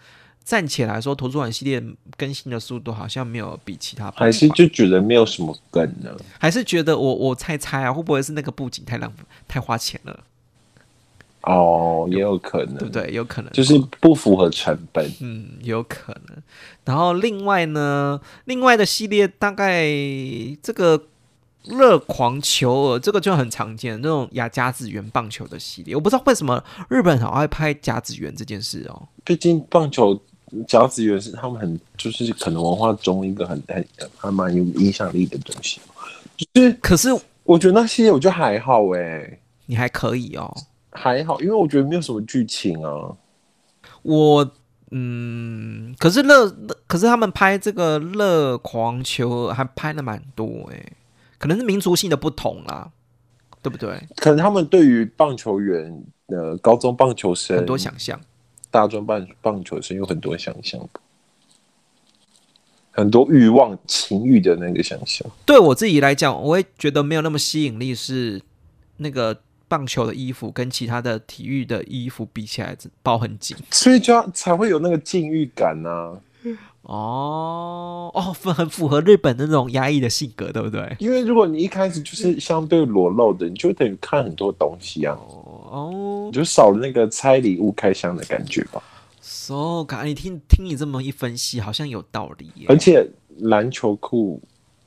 [0.45, 1.83] 暂且来说，图书馆系列
[2.15, 6.15] 更新的速度好像没有比其他部还是就觉得没有什么梗呢？
[6.39, 9.13] 还是觉得我我猜猜啊，会不会是那个布景太浪
[9.49, 10.23] 太花钱了，
[11.47, 12.93] 哦，也有可能，对不？
[12.93, 13.13] 对？
[13.13, 15.09] 有可能就是不符合成本。
[15.21, 16.37] 嗯，有可能。
[16.83, 19.85] 然后另外呢，另外的系列大概
[20.61, 21.01] 这个
[21.63, 29.07] 热狂球儿，这个就很常见，那种亚甲子园棒球的系列，我不知道为什么日本好爱拍甲子园这件事哦。
[29.23, 30.19] 毕竟棒球
[30.67, 33.85] 甲子园是他们很就是可能文化中一个很很
[34.17, 35.79] 还蛮有影响力的东西。
[36.53, 37.09] 就是可是
[37.43, 40.55] 我觉得那些我觉得还好哎、你还可以哦，
[40.97, 43.15] 还好，因为我觉得没有什么剧情啊。
[44.01, 44.51] 我
[44.91, 46.49] 嗯，可是乐，
[46.87, 50.93] 可是他们拍这个乐狂球还拍了蛮多诶，
[51.37, 52.89] 可能是民族性的不同啦，
[53.61, 54.01] 对不对？
[54.15, 58.19] 可能他们对于棒球员呃高中棒球生很多想象。
[58.69, 60.79] 大专棒棒球生有很多想象，
[62.91, 65.25] 很多欲望情欲的那个想象。
[65.45, 68.41] 对我自己来讲，我会觉得没有那么吸引力，是
[68.97, 73.55] 那个棒球的衣服跟其他的体育的衣服比起来，包很紧。
[73.71, 76.19] 所以就要才会有那个禁欲感啊。
[76.83, 80.95] 哦哦，符很符合日本的那种压抑的性格，对不对？
[80.99, 88.81] 因为如果你一开始就是相对裸露的，你就等于看很多东西啊，哦你就少了那个拆礼物开箱的感觉吧。
[89.19, 92.67] ，so 感你听听你这么一分析，好像有道理耶。
[92.69, 93.05] 而且
[93.39, 94.41] 篮球裤，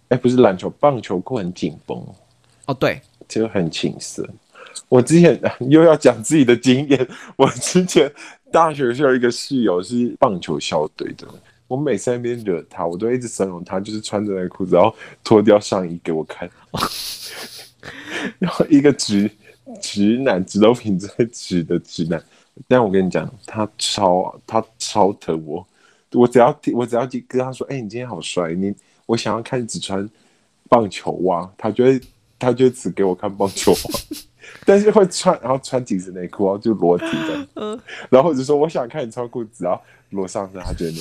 [0.08, 2.02] 哎、不是篮球，棒球裤很紧绷，
[2.64, 4.26] 哦，对，就很情色。
[4.88, 8.12] 我之前 又要讲自己的经验，我之前
[8.50, 11.26] 大学是有一个室友是棒球校队的，
[11.68, 16.50] 我每次在那边惹他，我都一直怂恿他，就是穿着那个裤子，然后脱掉上衣给我看，
[18.38, 19.30] 然后一个直
[19.80, 22.22] 直男，直到品最直的直男，
[22.66, 25.64] 但我跟你讲，他超他超疼我，
[26.12, 28.74] 我只要我只要跟他说，哎、你今天好帅，你
[29.06, 30.08] 我想要看你只穿
[30.68, 32.00] 棒球袜，他就会
[32.38, 33.78] 他就会只给我看棒球袜，
[34.64, 39.80] 但是会穿然后穿紧身内裤，然后就裸体的，嗯然后或者说我想看你穿裤子，然后
[40.10, 40.98] 裸上身，他就会那，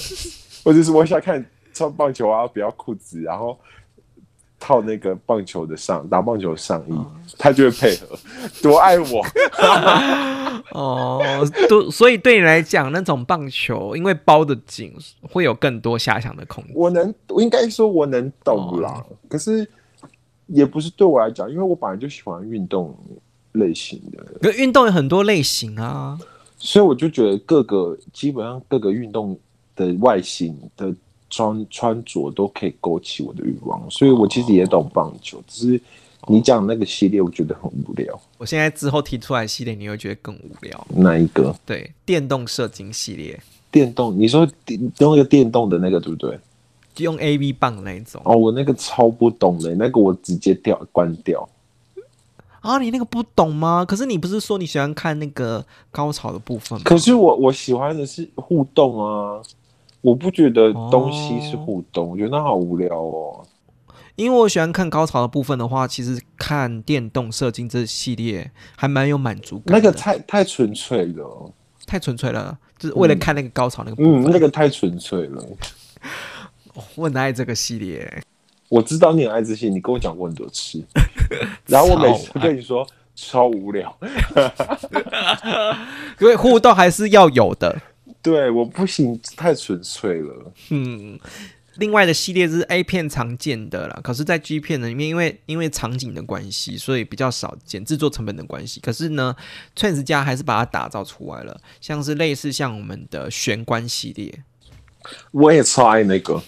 [0.64, 3.58] 或者是我想看你穿棒球啊不要裤子，然后。
[4.62, 6.93] 套那个棒球的上打棒球上衣，
[7.38, 8.20] 他就会配合，
[8.62, 9.26] 多爱我。
[10.76, 11.24] 哦，
[11.70, 16.74] 都所以对你来讲，那种棒球因为包的紧，会有更多遐想的空间。
[16.76, 19.66] 我能，我应该说我能懂啦，可是
[20.47, 22.93] 也不是对我来讲，因为我本来就喜欢运动
[23.60, 26.20] 类型的，可运动有很多类型啊，
[26.57, 29.38] 所以我就觉得各个基本上各个运动
[29.76, 30.91] 的外形的
[31.30, 35.82] 穿穿着都可以勾起我的欲望，所以我其实也懂棒球，只是
[36.28, 38.20] 你讲那个系列，我觉得很无聊。
[38.38, 40.88] 我现在之后提出来系列，你会觉得更无聊。
[40.95, 43.39] 哪一个对，电动射精系列，
[43.72, 44.18] 电动？
[44.18, 46.38] 你说电用一个电动的那个对不对？
[46.95, 48.22] 就用 A V 棒那一种。
[48.26, 51.47] 哦，我那个超不懂的，那个我直接掉关掉。
[52.62, 53.86] 啊，你那个不懂吗？
[53.86, 56.84] 可是你不是说你喜欢看那个高潮的部分吗？
[56.86, 59.41] 可是我我喜欢的是互动啊，
[60.01, 63.45] 我不觉得东西是互动，我觉得那好无聊哦。
[64.16, 69.74] 因为我喜欢看高潮的部分的话，其实看电动射精这系列还蛮有满足感的。
[69.74, 71.51] 那个太太纯粹了，
[71.86, 74.32] 太纯粹了，就是为了看那个高潮那个部嗯，分。
[74.34, 75.41] 那个太纯粹了。
[76.95, 78.22] 我很爱这个系列，
[78.70, 80.84] 我知道你很爱自信，你跟我讲过很多次，
[81.67, 83.97] 然后我每次跟你说超无聊，
[86.20, 87.82] 因为互动还是要有的。
[88.22, 90.51] 对，我不行，太纯粹了。
[90.70, 91.17] 嗯，
[91.78, 98.82] 另外的系列是 A 片常见的啦，可是，在 G 片的里面，因为因为场景的关系，所以比较少见，制作成本的关系。
[98.82, 99.34] 可是呢
[99.76, 104.43] ，Trans 家还是把它打造出来了，像是类似像我们的玄关系列，
[105.32, 106.43] 我也超爱那个，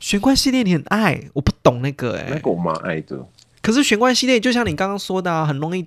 [0.00, 3.24] 玄关系列你很爱，我不懂那个哎、那个我蛮爱的。
[3.62, 5.86] 可是玄关系列就像你刚刚说的啊，很容易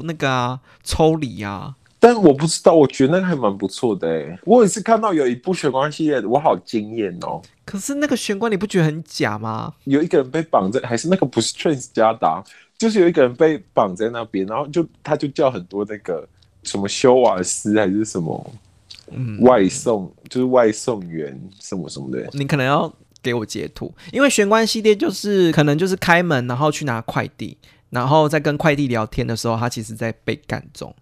[0.00, 1.74] 那个啊抽离啊。
[1.98, 4.38] 但我不知道，我觉得那个还蛮不错的诶。
[4.44, 7.42] 我也是看到有一部玄关系列的，我好惊艳哦！
[7.64, 9.74] 可是那个玄关你不觉得很假吗？
[9.82, 12.44] 有一个人被绑在，还是那个不是 Trans 加达，
[12.76, 16.24] 就是有一个人被绑在那边，然后就他就叫很多那个
[16.62, 18.52] 什么修瓦斯还是什么
[19.10, 22.28] 嗯外送，就是外送员什么什么的。
[22.32, 22.92] 你可能要
[23.22, 27.56] 给我截图，因为玄关系列就是可能就是开门，然后去拿快递，
[27.90, 30.94] 然后在跟快递聊天的时候，他其实在被干中。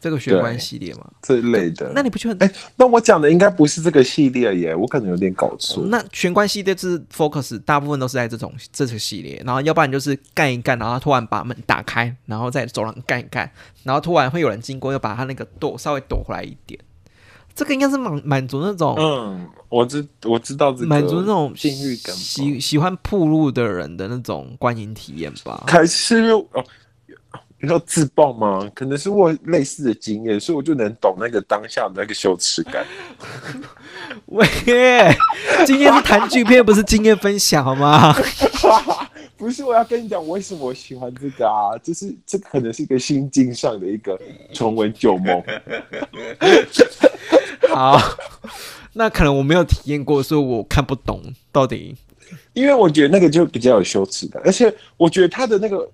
[0.00, 1.92] 这个玄关系列嘛，这一类的。
[1.94, 2.44] 那你不觉得？
[2.44, 5.84] 哎、那我讲的应该不是这个系列耶，我可能有点搞错。
[5.86, 13.48] 那玄关系列是 focus 大部分都是在这种这个系列，然后要不然就是干一干，然后突然把门打开，然后在走廊干一干，
[13.84, 16.80] 然后突然会有人经过，又把他那个躲稍微躲回来一点。
[17.54, 25.64] 这个应该是满满足那种嗯，我知我知道这个满足那种性欲感，喜喜欢铺路的人的那种观影体验吧。
[25.66, 26.64] 还是又哦，
[27.68, 28.68] 要自爆吗？
[28.74, 32.84] 可能是我类似的经验，所以我就能懂那个当下的那个羞耻感。
[34.26, 34.46] 喂，
[35.66, 38.14] 今天是谈剧片，不是经验分享好吗？
[39.42, 44.16] 不是，我要跟你讲为什么我喜欢这个啊，就是这可能是一个心境上的一个
[44.52, 45.42] 重温旧梦。
[47.68, 47.98] 好，
[48.92, 51.20] 那可能我没有体验过，所以我看不懂
[51.50, 51.96] 到底。
[52.52, 55.90] 因为我觉得那个就比较有羞耻感，而且我觉得他的那个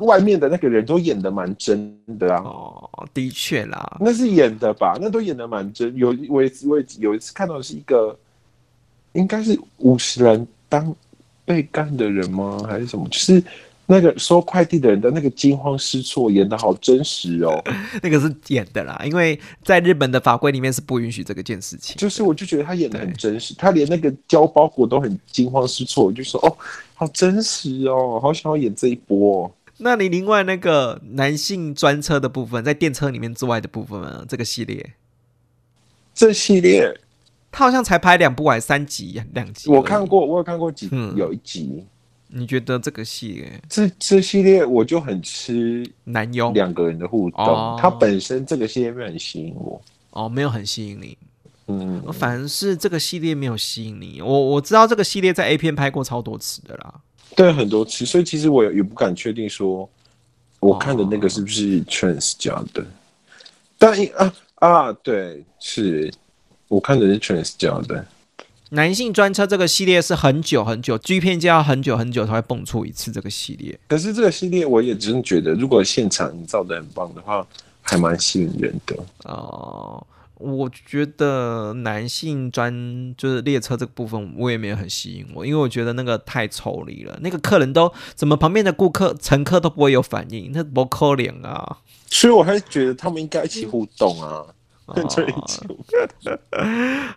[0.00, 2.42] 外面的那个人都演的蛮真的啊。
[2.44, 4.98] 哦，的确啦，那是演的吧？
[5.00, 5.96] 那都演的蛮真。
[5.96, 8.14] 有我也我也有一次看到的是一个，
[9.14, 10.94] 应该是五十人当
[11.44, 12.62] 被干的人吗？
[12.68, 13.06] 还是什么？
[13.10, 13.42] 就是
[13.86, 17.62] 那个收快递的人的那个惊慌失措，演的好真实哦。
[18.02, 21.96] 那个是演的啦，因为在日本的法规里面是不允许这个件事情。
[21.96, 26.56] 就是我就觉得他演的很真实，他连那个交包裹都很惊慌失措，我就说哦，
[26.94, 29.52] 好真实哦，好想要演这一波、哦。
[29.78, 34.24] 那你另外那个男性专车的部分，在电车里面之外的部分呢？
[34.28, 34.92] 这个系列，
[36.14, 36.88] 这系列
[37.52, 39.70] 他好像才拍两部还是三集两集？
[39.70, 40.04] 我看。
[40.04, 41.84] 过，我有看过几、嗯有一集。
[42.34, 49.80] 你觉得这个系列这这系列我就很吃男优两个人的互动，哦它本身这个系列没有很吸引我。
[50.10, 51.18] 哦没有很吸引你？
[51.68, 54.20] 嗯，反正是这个系列没有吸引你。
[54.22, 56.94] 我我知道这个系列在 A 片拍过超多次的啦。
[57.36, 59.88] 对，很多次，所以其实我也也不敢确定说，
[60.58, 62.84] 我看的那个是不是 Trans 加的。
[63.78, 66.12] 但一啊啊，对，是
[66.72, 68.06] 我看的是 Trans 加的。
[68.70, 73.78] 男性专车这个系列是很久很久，G 片就要很久很久才会蹦出一次这个系列。
[73.86, 77.46] 可是这个系列我也真的觉得，如果现场营造的很棒的话，
[77.82, 78.96] 还蛮吸引人的。
[79.24, 80.02] 哦，
[80.38, 87.18] 我觉得男性专就是列车这个部分，我也没有很吸引我，因为我觉得那个太抽离了。
[87.20, 91.80] 那个客人都怎么旁边的顾客、乘客都不会有反应，那多可怜啊！
[92.06, 94.54] 所以我还是觉得他们应该一起互动啊，哦
[95.08, 96.38] 就一起互动。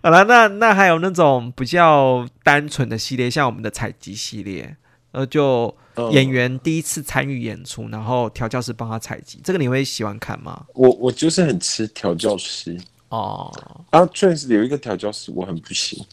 [0.02, 4.76] 好了，那那还有那种比较单纯的系列，像我们的采集系列，
[5.12, 10.66] 呃，就嗯演员第一次参与演出，然后调教师帮他采集，这个你会喜欢看吗？
[10.74, 12.78] 我我就是很吃调教师，
[13.10, 13.52] 哦，
[13.92, 16.06] 然后确实有一个调教师我很不行，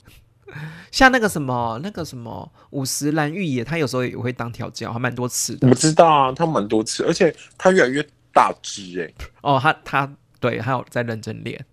[0.90, 5.74] 像那个什么那个什么五十岚玉也，他有时候也会当调教，还蛮多次的我。
[5.74, 10.11] 知道啊，他蛮多次，而且他越来越大只哎、哦，他他
[10.43, 11.64] 对，还有在认真练。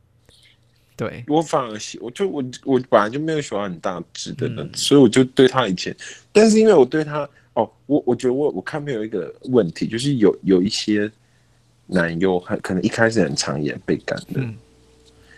[0.95, 4.69] 对，我反而喜，我就我我本来就没有喜欢很大只的人，嗯。
[4.73, 5.95] 所以我就对他以前，
[6.31, 11.09] 但是因为我对他哦，我我觉得我我看没有一个问题，就是有有一些
[11.87, 14.55] 男优很可能一开始很常演被干的，嗯。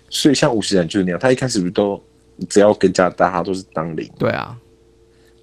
[0.09, 2.03] 所以像五十人就是那样，他一开始不是都
[2.49, 4.57] 只要跟加拿大他都是当零，对啊，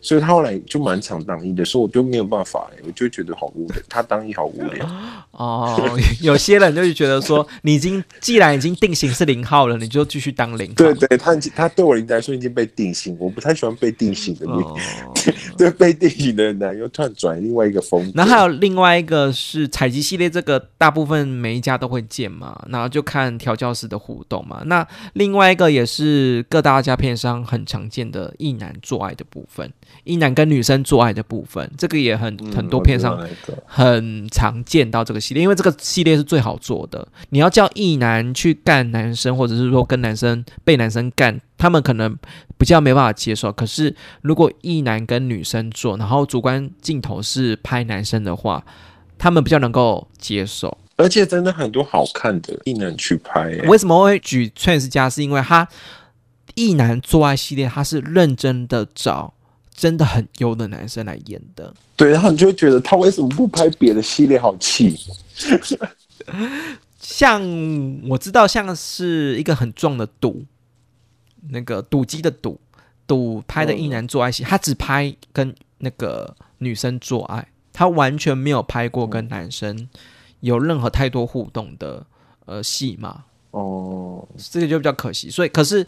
[0.00, 4.86] 所以他后来就蛮常当一的，所以我就没有办法、欸，我就觉得好无聊， 他当一好无聊。
[5.32, 10.74] 哦，有些人就是觉得说，你已经既然已经定型是零号了，你就继续当零号。
[10.74, 14.76] 对对，他他对我来说已经被定型，我不太喜欢被定型的人，哦，
[15.56, 18.12] 对被定型的人呢，又突然转另外一个风格。
[18.14, 24.62] 然后还有另外一个是采集系列，这个大部分每一家都会见嘛，然后就看调教师的互动嘛。
[24.66, 29.72] 那另外一个也是各大家片商很常见的异男做爱的部分，
[30.04, 37.06] 异男跟女生做爱的部分，这个也很、嗯很多片商我知道那个很常见到这个系列，因为这个系列是最好做的。
[37.30, 42.16] 你要叫一男去干男生，或者是说跟男生被男生干，他们可能
[42.56, 43.52] 比较没办法接受。
[43.52, 48.64] 可是如果一男跟女生做，然后主观镜头是拍男生的话，
[49.18, 50.78] 他们比较能够接受。
[50.96, 55.08] 而且真的很多好看的一男去拍、欸，为什么会举 Trans 家？
[55.08, 55.68] 是因为他
[56.56, 59.34] 异男做爱系列，他是认真的找
[59.78, 61.72] 真的很优的男生来演的。
[61.94, 64.36] 对，然后你就会觉得他为什么不拍别的系列？
[64.36, 64.98] 好气。
[66.98, 67.40] 像
[68.08, 70.44] 我知道，像是一个很壮的赌，
[71.50, 72.60] 那个赌鸡的赌，
[73.06, 79.88] 赌拍的一男做爱戏，他只拍跟那个女生做爱，他完全没有拍过跟男生
[80.40, 82.04] 有任何太多互动的
[82.46, 85.30] 呃戏嘛，哦，这个就比较可惜。
[85.30, 85.86] 所以，可是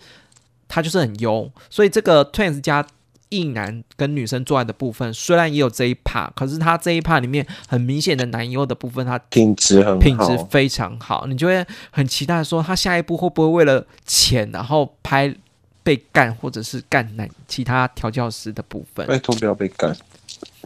[0.69, 2.87] 他就是很优，所以这个 Twins 加
[3.31, 15.35] 一男跟女生做爱的部分，虽然也有这一 part，可是他这一 part 里面很明显的男优的部分，他品质很好，品质非常好，你就会很期待说他下一步会不会为了钱，然后拍
[15.83, 19.07] 被干或者是干男其他调教师的部分。
[19.07, 19.97] 拜托不要被干。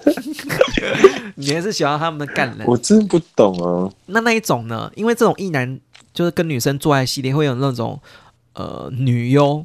[1.36, 2.66] 你还是喜欢他们的干人？
[2.66, 3.90] 我真不懂啊。
[4.06, 4.90] 那那一种呢？
[4.96, 5.80] 因为这种一男
[6.12, 8.00] 就是跟女生做爱系列会有那种
[8.54, 9.64] 呃女优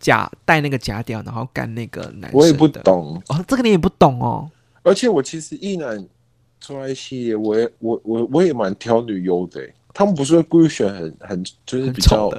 [0.00, 2.38] 假戴那个假屌，然后干那个男生的。
[2.38, 4.50] 我也不懂，哦，这个你也不懂哦。
[4.82, 6.02] 而且我其实一男
[6.58, 12.30] 出来系列，我也我我我也蛮挑女优的欸、他们不是会故意选很很就是比较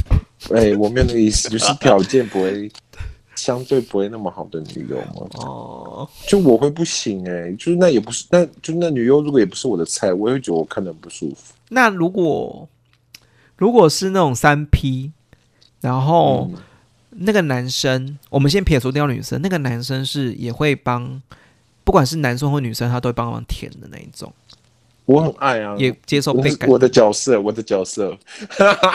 [0.54, 2.72] 哎、我没有那个意思，就是条件不会
[3.36, 5.28] 相对不会那么好的女优嘛。
[5.34, 11.52] 哦，就我会不行哎、就是那也不是，那就那女优如果也不是我的菜，我也会觉得我看的不舒服。
[11.68, 12.66] 那如果
[13.58, 15.12] 如果是那种三 P，
[15.82, 16.48] 然后。
[16.50, 16.58] 嗯
[17.22, 21.20] 那个男生，我们先撇除掉女生，那个男生是也会帮，
[21.84, 24.32] 不管是男生或女生，他都会帮忙舔的那一种，
[25.04, 26.68] 我很爱啊，也接受被感。
[26.68, 28.16] 我我的角色，我的角色。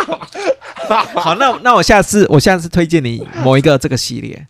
[1.16, 4.48] 好，那那我下次我下次推荐你某一个这个系列，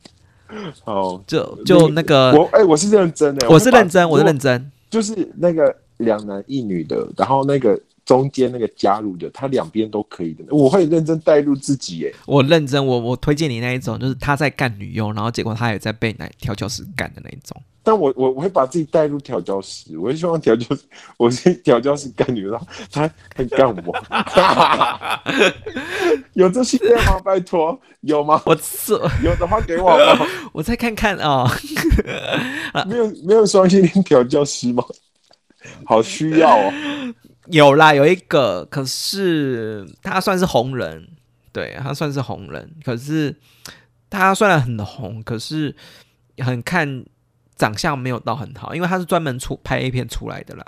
[0.86, 12.14] 哦，就就那个我哎、我是认真的，我是认真，我是认真，就是那个两男一女的，然后那个中间那个加入的，他两边都可以的，我会认真带入自己耶。
[12.28, 17.60] 我认真，我我推荐你那一种，就是他在干女优，然后结果他也在被男调教师干的那一种。
[17.88, 20.82] 但我我我会把自己带入调教师，我会希望调教师，
[21.18, 23.95] 我是调教师干女，然后他很干我。
[26.34, 27.20] 有这系列吗？
[27.24, 28.41] 拜托，有吗？
[28.45, 28.93] 我是
[29.24, 30.30] 有的话给我好不好？
[30.51, 31.47] 我再看看哦，
[32.88, 34.84] 没有没有双性恋调教师吗？
[35.86, 36.74] 好需要哦。
[37.48, 41.08] 有啦，有一个，可是他算是红人，
[41.52, 43.36] 对他算是红人，可是
[44.10, 45.76] 他虽然很红，可是
[46.39, 47.06] 很看
[47.56, 50.66] 长相没有到很好，因为他是专门出拍 A 片出来的啦，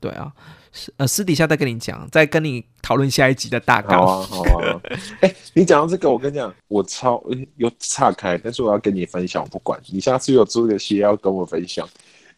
[0.00, 0.32] 对啊，
[0.72, 4.00] 是呃私底下再跟你讲，再跟你讨论下一集的大好纲。
[4.00, 4.80] 啊，好啊。
[5.20, 7.22] 哎、你讲到这个，我跟你讲，我超
[7.56, 11.88] 有岔开，但是我要跟你分享，我不管你下次有做个戏要跟我分享，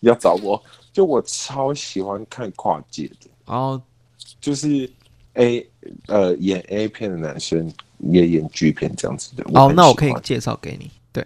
[0.01, 0.63] 要找我。
[0.93, 3.81] 就我超喜欢看跨界的，然后
[4.41, 4.91] 就是
[5.35, 5.67] A
[6.09, 9.45] 呃演 A 片的男生也演 G 片这样子的。
[9.55, 10.91] 哦，那我可以介绍给你。
[11.13, 11.25] 对，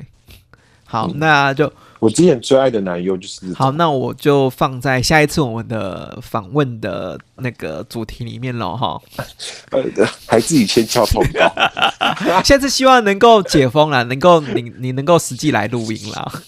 [0.85, 9.01] 好，那就我之前最爱的男优就是好，那我就放在下一次我们的访问的那个主题里面了哈。
[9.73, 9.83] 呃，
[10.27, 11.51] 还自己先敲通告。
[12.45, 16.43] 下次希望能够解封了，能够你你能够实际来录音啦。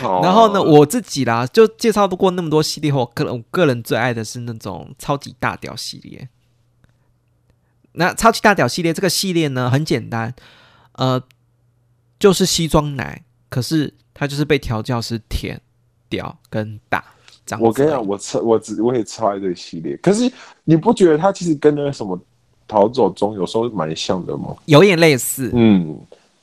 [0.00, 6.28] 好 然后呢，我自己啦，就介绍过那么多系列后，我个人我个人最爱的是那种超级大屌系列。
[7.92, 10.34] 那超级大屌系列这个系列呢，很简单，
[10.92, 11.22] 呃，
[12.18, 15.60] 就是西装奶，可是它就是被调教是甜、
[16.08, 17.02] 屌跟大。
[17.60, 19.96] 我跟你讲，我超我只我也超爱这个系列。
[19.98, 20.30] 可是
[20.64, 22.20] 你不觉得它其实跟那个什么
[22.66, 24.54] 逃走中有时候蛮像的吗？
[24.64, 25.96] 有点类似，嗯，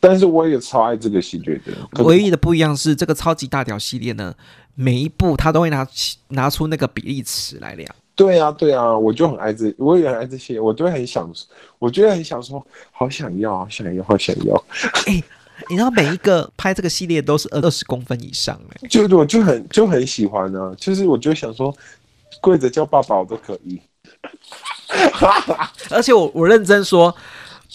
[0.05, 2.03] 但是我也超爱这个系列的。
[2.03, 4.35] 唯一的不一样是这个超级大屌系列呢，
[4.75, 7.89] 每一部它都会拿起拿出那个比例尺来量。
[8.13, 11.31] 对啊，对啊，我就很爱这，我也很爱这些，我都很想，
[11.79, 14.65] 我觉得很想说，好想要，好想要，好想要，
[15.69, 21.73] 你知道每一个拍这个系列都是二十公分以上哎、就我就很就很喜欢啊，就是我就想说，
[22.41, 23.79] 跪着叫爸爸我都可以。
[25.89, 27.13] 而且我我认真说，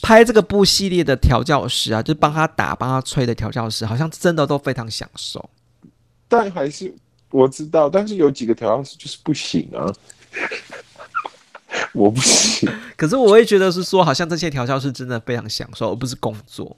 [0.01, 5.49] 拍这个部系列的调教师啊，就是帮他打、帮他吹的调教师，好像真的都非常享受。
[6.29, 6.95] 但还是
[7.31, 9.93] 我知道，但是有几个调教师就是不行啊，
[11.93, 12.71] 我不行。
[12.97, 16.77] 可是我会觉得是说，好像这些调教师真的非常享受，而不是工作。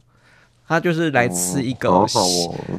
[0.66, 2.06] 他就是来吃一个、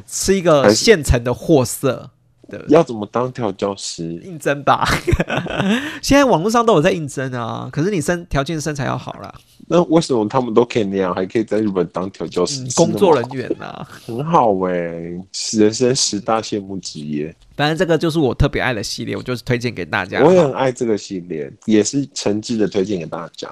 [0.06, 2.10] 吃一个现成的货色
[2.52, 4.20] 的要怎么当调教师？
[4.22, 4.86] 应征吧。
[6.02, 9.34] 现在网络上都有在应征啊，可是你身条件身材要好啦，
[9.66, 12.62] 那为什么他们都可以那样，还可以在日本当调教师？
[12.62, 13.88] 嗯，工作人员啊。
[14.06, 14.72] 很好哎、
[15.52, 17.34] 人生十大羡慕职业。
[17.56, 20.22] 反正这个就是我特别爱的系列，我就是推荐给大家。
[20.22, 23.48] 我也很爱这个系列，也是诚挚的推荐给大家。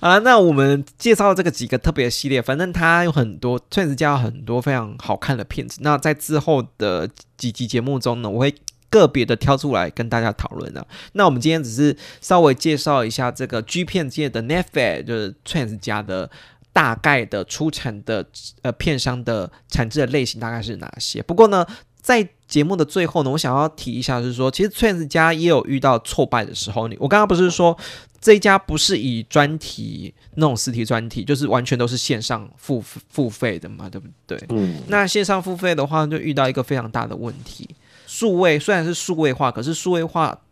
[0.00, 5.78] 啊，那我们介绍这个几个特别的系列，反正它有很多 Twins 家有很多非常好看的片子。
[5.82, 8.54] 那在之后的几集节目中呢，我会
[8.90, 10.86] 个别的挑出来跟大家讨论啊。
[11.12, 16.30] 那我们今天只是稍微介绍一下这个 G 片界的 Netflix，就是 Trans 家的。
[16.72, 18.26] 大概的出产的
[18.60, 21.22] 呃片商的产制的类型大概是哪些？
[21.22, 21.66] 不过呢，
[22.06, 26.86] 在节目的最后呢，我想要提一下，就是说，其实 Twins 家也有遇到挫败的时候。
[26.86, 27.76] 你我刚刚不是说
[28.20, 34.40] 这一家不是以专题那种实体专题，就是完全都是线上付付费的嘛，对不对？
[34.50, 37.68] 嗯，那线上付费的话，就遇到一个非常大的问题。
[38.06, 40.42] 数位虽然是数位化，可是数位化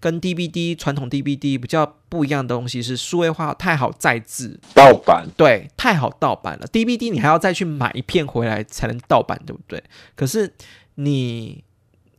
[0.00, 6.66] 跟 DVD 传统 DVD 比较不一样的东西是，数位化太好再制，盗版对，太好盗版了。
[6.68, 9.82] DVD 你还要再去买一片回来才能盗版，对不对？
[10.14, 10.52] 可是
[11.00, 11.62] 你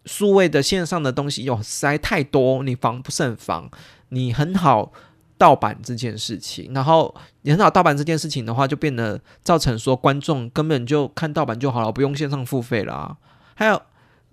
[0.05, 3.69] 数位的线上的东西有实在太多，你防不胜防，
[4.09, 4.91] 你很好
[5.37, 13.17] 盗版这件事情，然后你很好盗版这件事情的话，就变得造成说观众根本就看盗版就好了，不用线上付费了啊。
[13.53, 13.81] 还有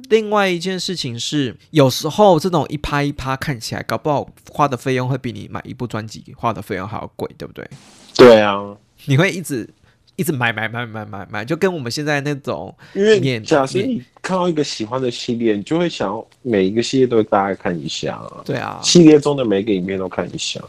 [0.09, 7.68] 另外一件事情是，有时候这种一趴一趴看起来，搞不好花的费用会比你买一部专辑花的费用还要贵，对不对？
[8.14, 8.76] 对啊，
[9.07, 9.68] 你会一直
[10.16, 20.60] 一直买买买买买买，就跟我们现在那种因为免假设你看到一个喜欢的系列，你就会想每一个系列都大概看一下啊，对啊，系列中的每个影片都看一下。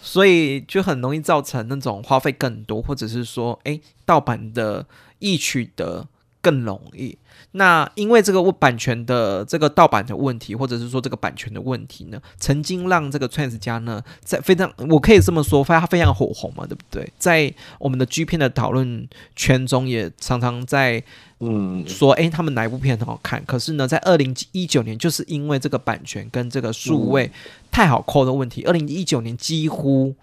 [0.00, 4.86] 所以就很容易造成那种花费更多，或者是说，诶，盗版的
[5.18, 6.06] 易取得
[6.46, 7.18] 更容易。
[7.52, 17.10] 那因为这个版权的这个盗版的问题，或者是说这个版权的问题呢，曾经让这个 Trans 家呢，在非常我可以这么说，发它非常火红嘛，对不对？
[17.18, 21.02] 在我们的 G 片的讨论圈中，也常常在
[21.40, 23.42] 嗯，说，诶，他们哪一部片很好看？
[23.44, 27.30] 可是呢，在二零一九年，就是因为这个版权跟这个数位
[27.72, 30.14] 太好扣的问题，二零一九年几乎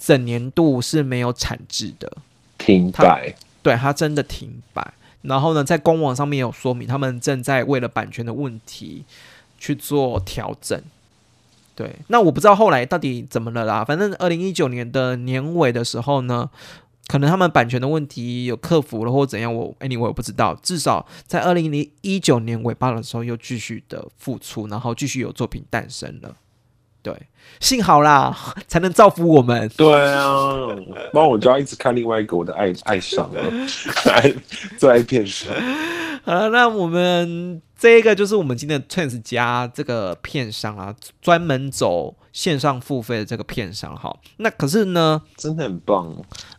[0.00, 2.10] 整年度是没有产制的，
[2.56, 3.34] 停摆。
[3.62, 4.94] 对它真的停摆。
[5.28, 9.04] 然后呢，在官网上面有说明，他们正在为了版权的问题
[9.58, 10.80] 去做调整。
[11.76, 13.84] 对，那我不知道后来到底怎么了啦。
[13.84, 16.50] 反正二零一九年的年尾的时候呢，
[17.06, 20.54] 可能他们版权的问题有克服了，或怎样，我 anyway 我不知道。
[20.60, 26.34] 至少在二零零一九年尾巴的时候，又继续的复出，然后继续有作品诞生了。
[27.02, 27.14] 对，
[27.60, 28.36] 幸好啦，
[28.66, 29.68] 才能造福我们。
[29.76, 30.66] 对啊，
[31.12, 33.42] 不然我就要一直看另外一个我的爱爱上了，
[34.12, 34.34] 爱
[34.78, 35.52] 最爱片上。
[36.24, 44.14] 好了，那我们这个就是我们今天的 Trans 加这个片商啊，专门走线上付费的这个片商哈。
[44.38, 46.14] 那可是呢，真的很棒。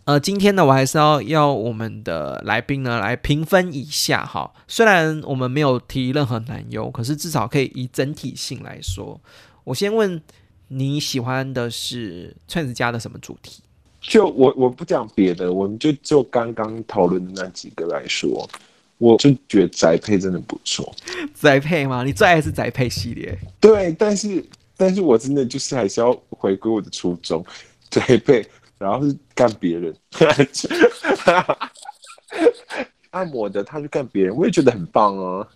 [0.05, 4.51] 呃，今天呢，我还是要要我们的来宾呢来评分一下哈。
[4.67, 9.19] 虽然我们没有提任何男优，可是至少可以以整体性来说。
[9.69, 10.19] 我先问
[10.67, 13.61] 你喜欢的是 Twins 家的什么主题？
[14.01, 18.49] 就我我不讲别的，我们就就刚刚讨论的那几个来说，
[18.97, 20.91] 我就觉得宅配真的不错。
[21.35, 22.03] 宅配吗？
[22.03, 23.37] 你最爱是宅配系列？
[23.59, 24.43] 对，但是
[24.75, 27.45] 但是我真的就是还是要回归我的初衷，
[27.91, 28.43] 宅配，
[28.79, 29.95] 然后是干别人，
[33.11, 35.47] 按摩的他去干别人，我也觉得很棒啊。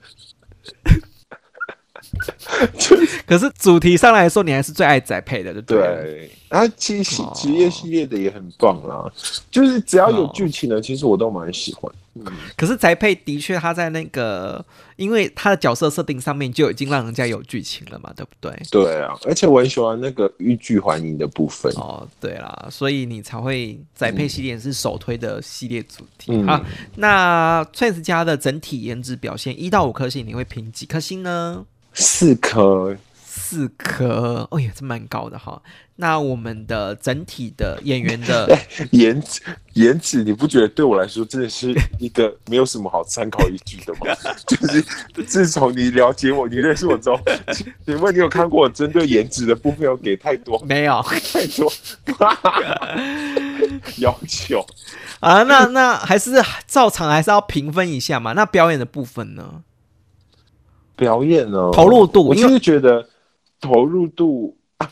[3.26, 5.80] 可是主题上来说，你还是最爱宅配的，对不对？
[5.82, 9.12] 对，然后其实职业系列的也很棒啦，
[9.50, 11.92] 就是只要有剧情的，其实我都蛮喜欢。
[12.16, 12.24] 嗯，
[12.56, 14.64] 可是宅配的确，他在那个，
[14.98, 18.56] 因为他的角色设定上面就已经让人家有剧情了嘛，对不对？
[18.70, 21.74] 对啊，而且我很喜欢那个欲拒还迎的部分。
[21.74, 26.64] 哦，对啦，所以你才会宅配系列是首推的系列主题啊。
[26.98, 31.66] 那 Twins 家的整体颜值表现一到五颗星，你会评几颗星呢？
[31.94, 35.62] 四颗，四颗，哦呀，这蛮高的哈。
[35.96, 38.50] 那我们的整体的演员的
[38.90, 39.40] 颜值，
[39.74, 44.16] 颜值，你不觉得对我来说真的是一个没有什么好参考依据的吗？
[44.48, 44.84] 就是
[45.28, 47.20] 自从你了解我，你认识我之后，
[47.86, 50.60] 请问你有看过我针对颜值的部分有给太多？
[50.66, 51.72] 没有，太多
[53.98, 54.66] 要求
[55.20, 55.44] 啊？
[55.44, 56.32] 那那还是
[56.66, 58.34] 照常还是要评分一下嘛？
[58.34, 59.62] 那表演的部分呢？
[60.96, 61.72] 表演哦？
[61.74, 63.08] 投入度，我就是觉得
[63.60, 64.92] 投入度啊。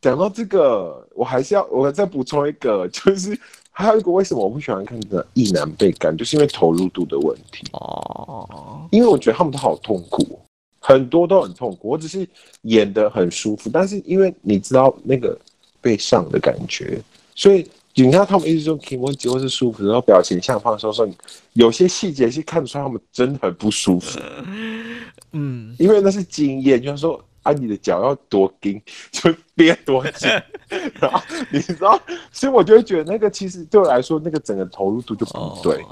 [0.00, 3.38] 讲到这个，我还是要我再补充一个， 就是
[3.70, 8.88] 还有一个为什么我不喜欢看的意男被干，就是因为投入度的问题哦。
[8.90, 10.38] 因为我觉得他们都好痛苦，
[10.78, 11.88] 很多都很痛苦。
[11.88, 12.26] 我只是
[12.62, 15.38] 演的很舒服，但是因为你知道那个
[15.80, 17.00] 被上的感觉，
[17.34, 17.68] 所以。
[17.92, 21.06] 你看他们一直说 Kimoji 或是舒服，然后表情像放松，说
[21.54, 24.18] 有些细节是看得出来他们真的很不舒服。
[25.32, 28.80] 嗯，因为那是经验，就是说啊，你的脚要多紧
[29.12, 30.28] 就憋多紧，
[31.00, 31.20] 然后
[31.50, 32.00] 你知道，
[32.32, 35.82] 所以我就会觉得那个其实对我来说，那个整个投入度就不对，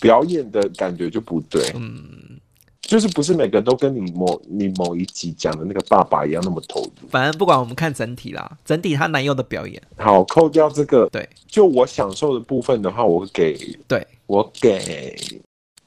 [0.00, 1.72] 表演的感觉就不对。
[1.74, 2.38] 嗯。
[2.80, 6.90] 就是不是每个人都跟你某你某一集讲的那个爸爸一样那么投入。
[7.10, 9.82] 反正不管我们看整体啦，整体他男友的表演。
[9.98, 14.06] 好，扣掉这个，对，就我享受的部分的话，我给对。
[14.24, 15.14] 我给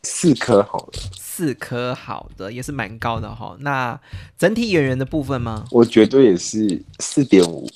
[0.03, 0.93] 四颗好了，
[1.41, 3.57] 四颗好的也是蛮高的哈。
[3.61, 3.99] 那
[4.37, 5.65] 整体演员的部分吗？
[5.71, 7.67] 我绝对也是四点五，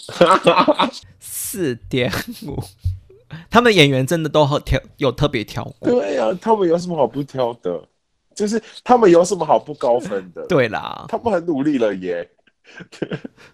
[1.20, 2.12] 四点
[2.46, 2.62] 五。
[3.50, 5.90] 他们演员真的都很挑，有特别挑过。
[5.90, 7.84] 对呀，他们有什么好不挑的？
[8.36, 10.46] 就是他们有什么好不高分的？
[10.48, 12.30] 对啦，他们很努力了耶。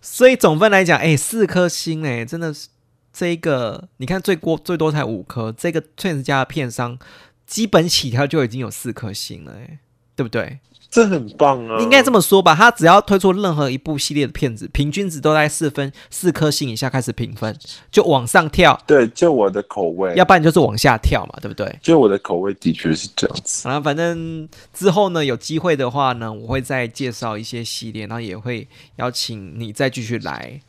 [0.01, 2.67] 所以总分来讲，哎，四颗星哎，真的是
[3.13, 6.99] 这个，你看最过最多才五颗，这个 Twins 家的片商
[7.45, 9.79] 基本起跳就已经有四颗星了，哎，
[10.21, 10.59] 对不对？
[10.91, 11.79] 这很棒啊！
[11.79, 17.57] 应该这么说吧，他只要推出任何一部系列的片子，平均值都在四分四颗星以下开始评分，
[17.89, 18.77] 就往上跳。
[18.85, 21.73] 对，就我的口味，要不然就是往下跳嘛，对不对？
[21.81, 23.69] 就我的口味的确是这样子。
[23.69, 28.67] 然后，反正之后呢，有机会的话呢，我会再介绍一些系列，然后也会
[28.97, 30.59] 邀请你再继续来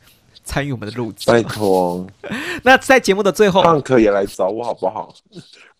[0.45, 1.29] 参与我们的录制。
[1.29, 2.07] 拜托。
[2.63, 5.13] 那在节目的最后，胖可也来找我好不好？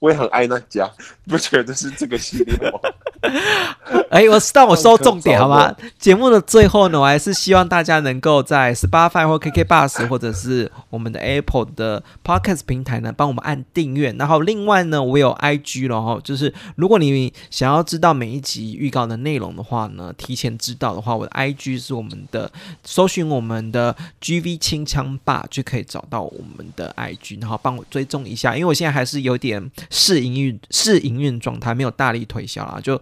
[0.03, 0.91] 我也很爱那家，
[1.25, 2.77] 不觉得是这个系列吗？
[4.11, 5.73] 哎，我但我说重点好吗？
[5.97, 14.11] 节目的最后呢，我还是希望大家能够在 Spotify 或 KK Bus 或者是我们的 Apple 的 Podcast 平台呢，帮我们按订阅。
[14.19, 22.51] 然后另外呢，我有 IG 了哈，就是如果你想要知道每一集预告的内容的话呢，提前知道的话，我的 IG 是我们的，
[22.83, 29.71] 搜寻我们的 GV 清枪霸就可以找到我们的 IG，然后帮我追踪一下，因为我现在还是有点。
[29.95, 32.99] 试营运试营运状态没有大力推销啊，就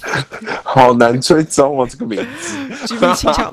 [0.62, 2.94] 好难追踪哦，这个名字。
[2.96, 3.06] 不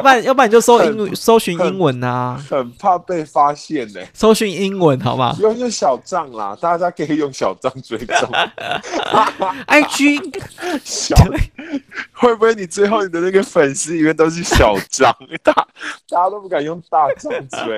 [0.03, 4.01] 然 要不然就搜英搜寻英文啊，很怕被发现呢。
[4.13, 5.33] 搜寻英文好吗？
[5.39, 8.29] 用用小账啦，大家可以用小账追踪。
[9.67, 10.19] I G
[10.83, 11.15] 小
[12.11, 15.15] 会不会你最后你的那个粉丝里面都是小账？
[15.41, 15.53] 大
[16.09, 17.77] 大家都不敢用大账追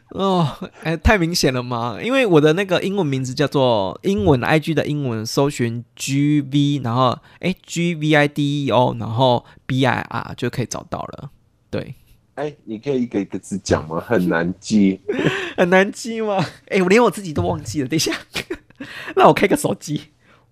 [0.10, 0.48] 哦，
[0.82, 1.98] 哎，太明显了嘛？
[2.02, 11.30] 因为我的那个英文名字叫做英文 I G 的英文搜寻 G V，然后哎 G V I D E O，然后 B I R 就可以找到了。
[11.70, 11.94] 对，
[12.34, 14.00] 哎，你可以一个一个字讲吗？
[14.00, 15.00] 很难记，
[15.56, 16.44] 很难记吗？
[16.68, 17.88] 哎，我连我自己都忘记了。
[17.88, 18.12] 等一下，
[19.14, 20.00] 让我开个手机。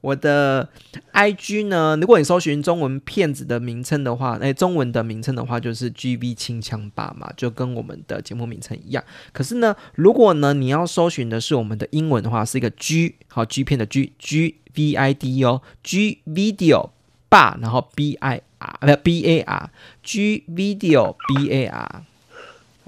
[0.00, 0.68] 我的
[1.12, 1.96] I G 呢？
[2.00, 9.02] 如果你搜寻中文片子的名称的话，哎，中文的名称的话就是 G V 清枪霸嘛，就跟我们的节目名称一样。
[9.32, 16.90] 可是呢，如果呢你要搜寻的是我们的英文的话，是一个 G 好 G 片的 G G V I D 哦，G Video
[17.28, 19.70] 霸，然后 B I R 不 B A R
[20.02, 22.02] G Video B A R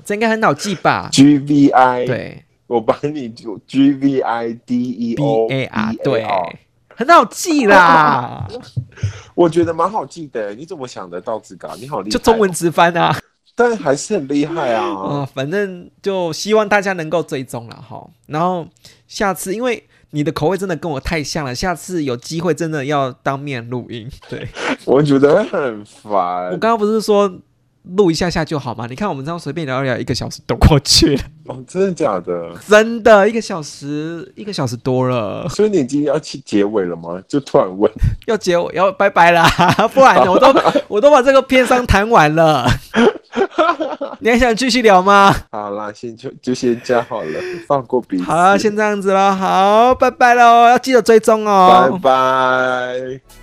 [0.05, 6.23] 这应该很好记吧？G V I，，对我帮你就 G V I D E，B O A R，对
[6.99, 8.45] 很好记啦，
[9.37, 10.53] 我觉得蛮好记的。
[10.53, 11.77] 你怎么想得到这个啊？
[11.79, 13.17] 你好厉害哦，就中文直翻啊。
[13.55, 14.85] 但还是很厉害啊。
[14.85, 18.05] 啊、 反正就希望大家能够追踪了哈。
[18.27, 18.67] 然后
[19.07, 24.11] 下次，因为你的口味真的跟我太像了，下次有机会真的要当面录音。
[24.29, 24.49] 对
[24.85, 27.33] 我觉得很烦我烦刚刚不是说
[27.97, 28.87] 录一下下就好嘛？
[28.87, 32.53] 你看我们这样随便聊一聊，一个小时都过去了，哦，真的假的？
[32.69, 35.49] 真的一个小时，一个小时多了。
[35.49, 37.21] 所以你已经要去结尾了吗？
[37.27, 37.91] 就突然问，
[38.27, 39.49] 要结尾要拜拜啦，
[39.95, 40.55] 不然我都
[40.89, 42.69] 我都把这个片商谈完了。
[44.21, 45.35] 你还想继续聊吗？
[45.53, 48.25] 好啦，先就就先这样好了，放过彼此。
[48.25, 53.38] 好，先这样子了，好，拜拜喽，要记得追踪哦，拜拜。